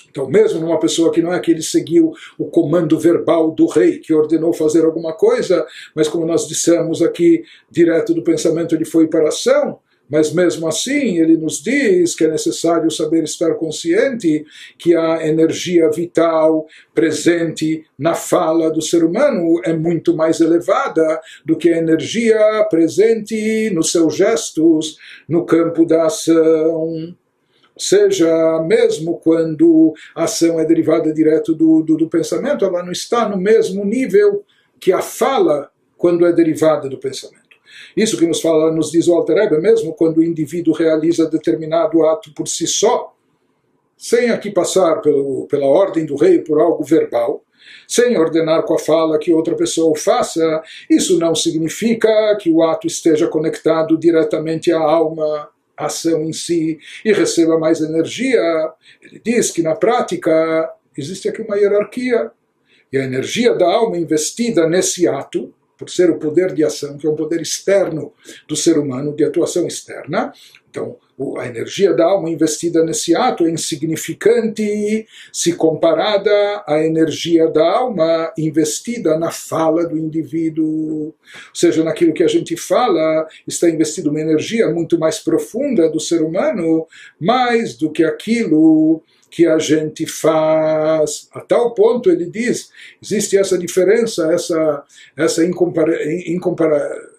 [0.10, 3.98] Então, mesmo numa pessoa que não é que ele seguiu o comando verbal do rei,
[3.98, 9.08] que ordenou fazer alguma coisa, mas como nós dissemos aqui, direto do pensamento ele foi
[9.08, 9.80] para a ação,
[10.10, 14.46] mas mesmo assim, ele nos diz que é necessário saber estar consciente
[14.78, 21.56] que a energia vital presente na fala do ser humano é muito mais elevada do
[21.56, 22.38] que a energia
[22.70, 24.98] presente nos seus gestos
[25.28, 27.16] no campo da ação.
[27.78, 33.28] Seja, mesmo quando a ação é derivada direto do, do, do pensamento, ela não está
[33.28, 34.44] no mesmo nível
[34.80, 37.43] que a fala quando é derivada do pensamento.
[37.96, 42.06] Isso que nos fala, nos diz o Alter Rebbe, mesmo quando o indivíduo realiza determinado
[42.06, 43.14] ato por si só,
[43.98, 47.44] sem aqui passar pelo, pela ordem do rei por algo verbal,
[47.88, 52.62] sem ordenar com a fala que outra pessoa o faça, isso não significa que o
[52.62, 58.42] ato esteja conectado diretamente à alma, à ação em si, e receba mais energia.
[59.02, 62.32] Ele diz que na prática existe aqui uma hierarquia,
[62.92, 65.54] e a energia da alma investida nesse ato
[65.84, 68.14] por ser o poder de ação, que é um poder externo
[68.48, 70.34] do ser humano, de atuação externa.
[70.70, 70.98] Então,
[71.38, 76.32] a energia da alma investida nesse ato é insignificante se comparada
[76.66, 81.08] à energia da alma investida na fala do indivíduo.
[81.08, 81.16] Ou
[81.54, 86.24] seja, naquilo que a gente fala, está investida uma energia muito mais profunda do ser
[86.24, 86.88] humano,
[87.20, 89.04] mais do que aquilo
[89.34, 91.28] que a gente faz.
[91.34, 92.70] A tal ponto, ele diz,
[93.02, 94.84] existe essa diferença, essa,
[95.18, 95.98] essa incompara,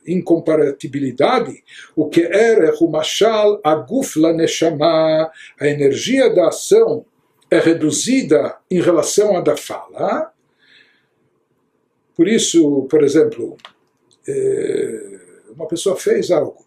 [0.07, 0.77] incompara,
[1.97, 7.05] o que era o mashal aguf la neshama, a energia da ação
[7.51, 10.33] é reduzida em relação à da fala.
[12.15, 13.57] Por isso, por exemplo,
[14.29, 15.19] eh,
[15.51, 16.64] uma pessoa fez algo,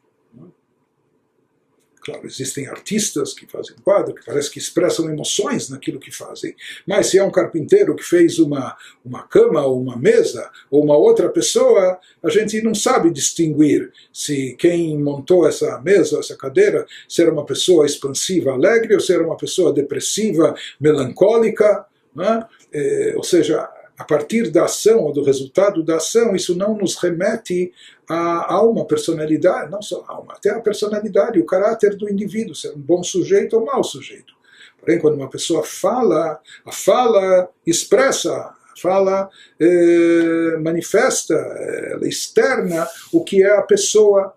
[2.07, 6.55] Claro, existem artistas que fazem quadro, que parece que expressam emoções naquilo que fazem,
[6.87, 10.95] mas se é um carpinteiro que fez uma, uma cama ou uma mesa ou uma
[10.95, 17.21] outra pessoa, a gente não sabe distinguir se quem montou essa mesa, essa cadeira, se
[17.21, 21.85] era uma pessoa expansiva, alegre ou se era uma pessoa depressiva, melancólica.
[22.15, 22.47] Né?
[22.71, 26.95] É, ou seja, a partir da ação ou do resultado da ação, isso não nos
[26.95, 27.73] remete
[28.07, 32.53] a, a uma personalidade, não só a alma, até a personalidade, o caráter do indivíduo,
[32.53, 34.37] ser um bom sujeito ou mau sujeito.
[34.79, 39.29] Porém, quando uma pessoa fala, a fala expressa, fala
[39.59, 44.33] eh, manifesta, ela externa o que é a pessoa.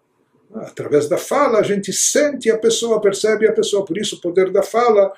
[0.55, 4.51] Através da fala, a gente sente a pessoa, percebe a pessoa, por isso o poder
[4.51, 5.13] da fala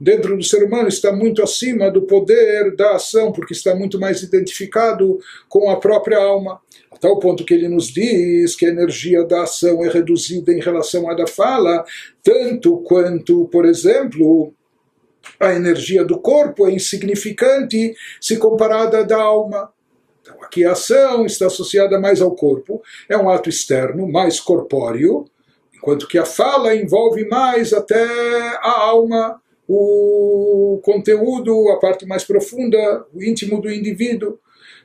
[0.00, 4.22] dentro do ser humano está muito acima do poder da ação, porque está muito mais
[4.22, 5.18] identificado
[5.48, 6.60] com a própria alma.
[6.90, 10.60] A tal ponto que ele nos diz que a energia da ação é reduzida em
[10.60, 11.84] relação à da fala,
[12.22, 14.52] tanto quanto, por exemplo,
[15.40, 19.72] a energia do corpo é insignificante se comparada à da alma.
[20.20, 25.26] Então, aqui a ação está associada mais ao corpo, é um ato externo, mais corpóreo,
[25.74, 28.06] enquanto que a fala envolve mais até
[28.56, 29.38] a alma,
[29.68, 34.38] o conteúdo, a parte mais profunda, o íntimo do indivíduo.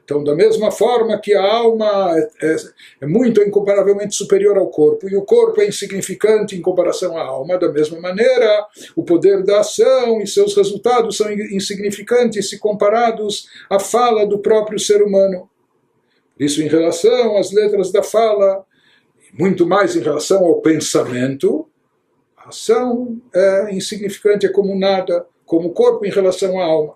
[0.10, 2.56] Então, da mesma forma que a alma é, é,
[3.02, 7.60] é, muito incomparavelmente superior ao corpo, e o corpo é insignificante em comparação à alma,
[7.60, 8.66] da mesma maneira,
[8.96, 14.80] o poder da ação e seus resultados são insignificantes se comparados à fala do próprio
[14.80, 15.48] ser humano.
[16.40, 18.66] Isso em relação às letras da fala,
[19.32, 21.69] muito mais em relação ao pensamento,
[22.49, 26.95] ação é insignificante, é como nada, como o corpo em relação à alma.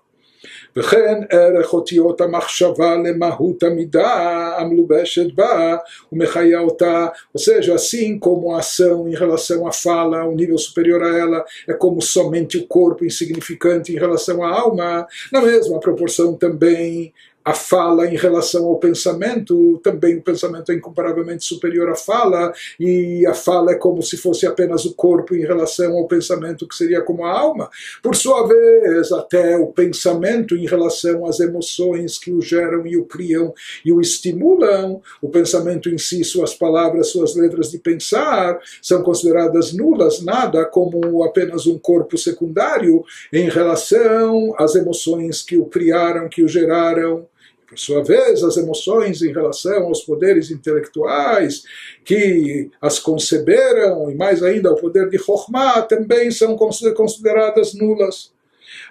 [0.77, 5.77] וכן ערך אותיות המחשבה למהות המידה המלובשת בה
[6.13, 11.03] ומחיה אותה, ou seja, assim como a ação em relação à fala, um nível superior
[11.03, 16.35] a ela, é como somente o corpo insignificante em relação à alma, na mesma proporção
[16.35, 17.13] também
[17.46, 23.26] a fala em relação ao pensamento, também o pensamento é incomparavelmente superior à fala, e
[23.28, 27.02] a fala é como se fosse apenas o corpo em relação ao pensamento, que seria
[27.02, 27.70] como a alma.
[28.02, 33.06] Por sua vez, até o pensamento em relação às emoções que o geram e o
[33.06, 39.04] criam e o estimulam, o pensamento em si, suas palavras, suas letras de pensar, são
[39.04, 46.30] consideradas nulas, nada como apenas um corpo secundário em relação às emoções que o criaram,
[46.30, 47.28] que o geraram
[47.74, 51.64] por sua vez, as emoções em relação aos poderes intelectuais
[52.06, 58.32] que as conceberam, e mais ainda o poder de Chokhmah, também são consideradas nulas.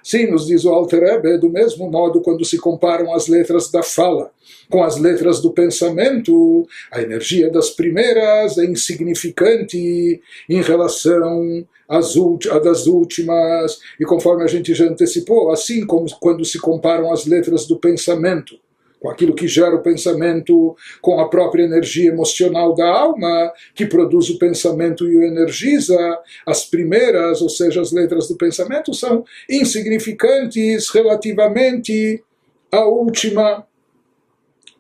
[0.03, 3.83] Sim, nos diz o Alter Rebbe, do mesmo modo quando se comparam as letras da
[3.83, 4.31] fala
[4.69, 12.15] com as letras do pensamento, a energia das primeiras é insignificante em relação às
[12.63, 17.67] das últimas, e conforme a gente já antecipou, assim como quando se comparam as letras
[17.67, 18.59] do pensamento
[19.03, 24.31] com aquilo que gera o pensamento, com a própria energia emocional da alma, que produz
[24.31, 25.99] o pensamento e o energiza.
[26.47, 32.23] As primeiras, ou seja, as letras do pensamento, são insignificantes relativamente
[32.71, 33.67] à última.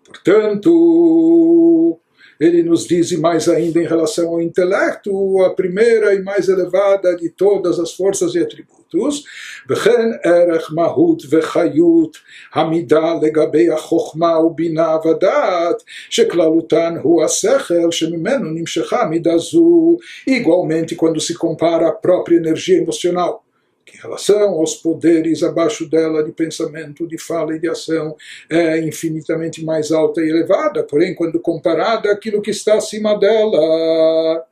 [0.06, 1.98] Portanto,
[2.41, 7.29] ele nos diz mais ainda em relação ao intelecto, a primeira e mais elevada de
[7.29, 9.23] todas as forças e atributos,
[9.69, 12.17] וכן ערך מהות וחיות
[12.53, 21.33] המידה לגבי החוכמה ובינה ודעת, שכללותן הוא השכל שממנו נמשכה מידה זו, igualmente quando se
[21.35, 23.43] compara a própria energia emocional
[23.84, 28.16] que em relação aos poderes abaixo dela de pensamento, de fala e de ação
[28.48, 34.44] é infinitamente mais alta e elevada, porém, quando comparada àquilo que está acima dela,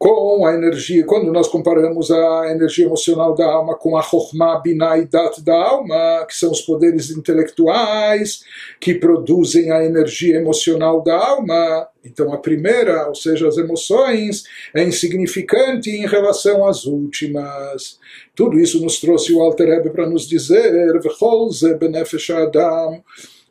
[0.00, 4.96] com a energia, quando nós comparamos a energia emocional da alma com a Chokhmah, Binah
[5.02, 8.40] Dat da alma, que são os poderes intelectuais
[8.80, 14.44] que produzem a energia emocional da alma, então a primeira, ou seja, as emoções,
[14.74, 17.98] é insignificante em relação às últimas.
[18.34, 21.74] Tudo isso nos trouxe o Alter Rebbe para nos dizer, V'chol ze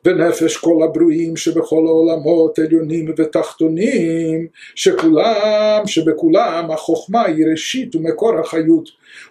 [0.04, 8.88] ונפש כל הברואים שבכל העולמות עליונים ותחתונים, שכולם, שבכולם החוכמה היא ראשית ומקור החיות.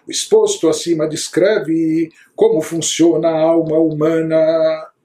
[0.08, 4.42] O exposto acima descreve como funciona a alma humana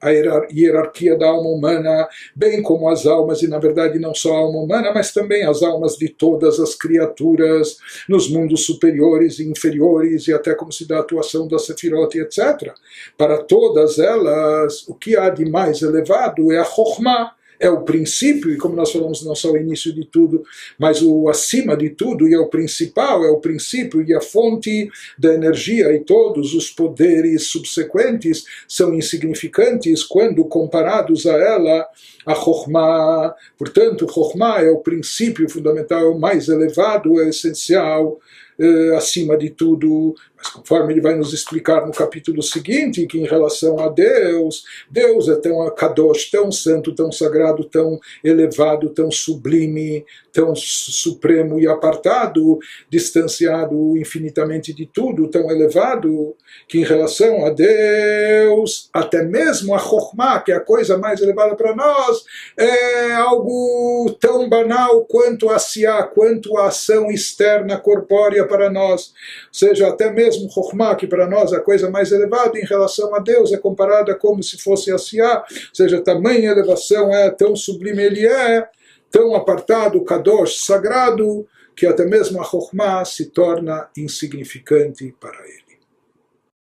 [0.04, 4.38] a hierarquia da alma humana, bem como as almas, e na verdade não só a
[4.38, 7.76] alma humana, mas também as almas de todas as criaturas
[8.08, 12.72] nos mundos superiores e inferiores, e até como se dá a atuação da Sefirot, etc.
[13.16, 17.32] Para todas elas, o que há de mais elevado é a Chokhmah,
[17.64, 20.44] é o princípio, e como nós falamos, não só o início de tudo,
[20.78, 24.90] mas o acima de tudo, e é o principal, é o princípio e a fonte
[25.18, 31.86] da energia, e todos os poderes subsequentes são insignificantes quando comparados a ela,
[32.26, 33.34] a Chokhmah.
[33.56, 38.20] Portanto, Chokhmah é o princípio fundamental, mais elevado, é essencial,
[38.58, 40.14] é, acima de tudo,
[40.44, 45.28] mas conforme ele vai nos explicar no capítulo seguinte, que em relação a Deus, Deus
[45.28, 52.58] é tão kadosh, tão santo, tão sagrado, tão elevado, tão sublime, tão supremo e apartado,
[52.90, 56.34] distanciado infinitamente de tudo, tão elevado,
[56.68, 61.54] que em relação a Deus, até mesmo a Chokhmah, que é a coisa mais elevada
[61.54, 62.24] para nós,
[62.58, 69.14] é algo tão banal quanto a Siá, quanto a ação externa corpórea para nós.
[69.46, 72.64] Ou seja, até mesmo mesmo Chokhmah, que para nós é a coisa mais elevada em
[72.64, 77.30] relação a Deus, é comparada como se fosse a Siá, ou seja, tamanha elevação é,
[77.30, 78.68] tão sublime ele é,
[79.10, 85.63] tão apartado, Kadosh, sagrado, que até mesmo a Chokhmah se torna insignificante para ele.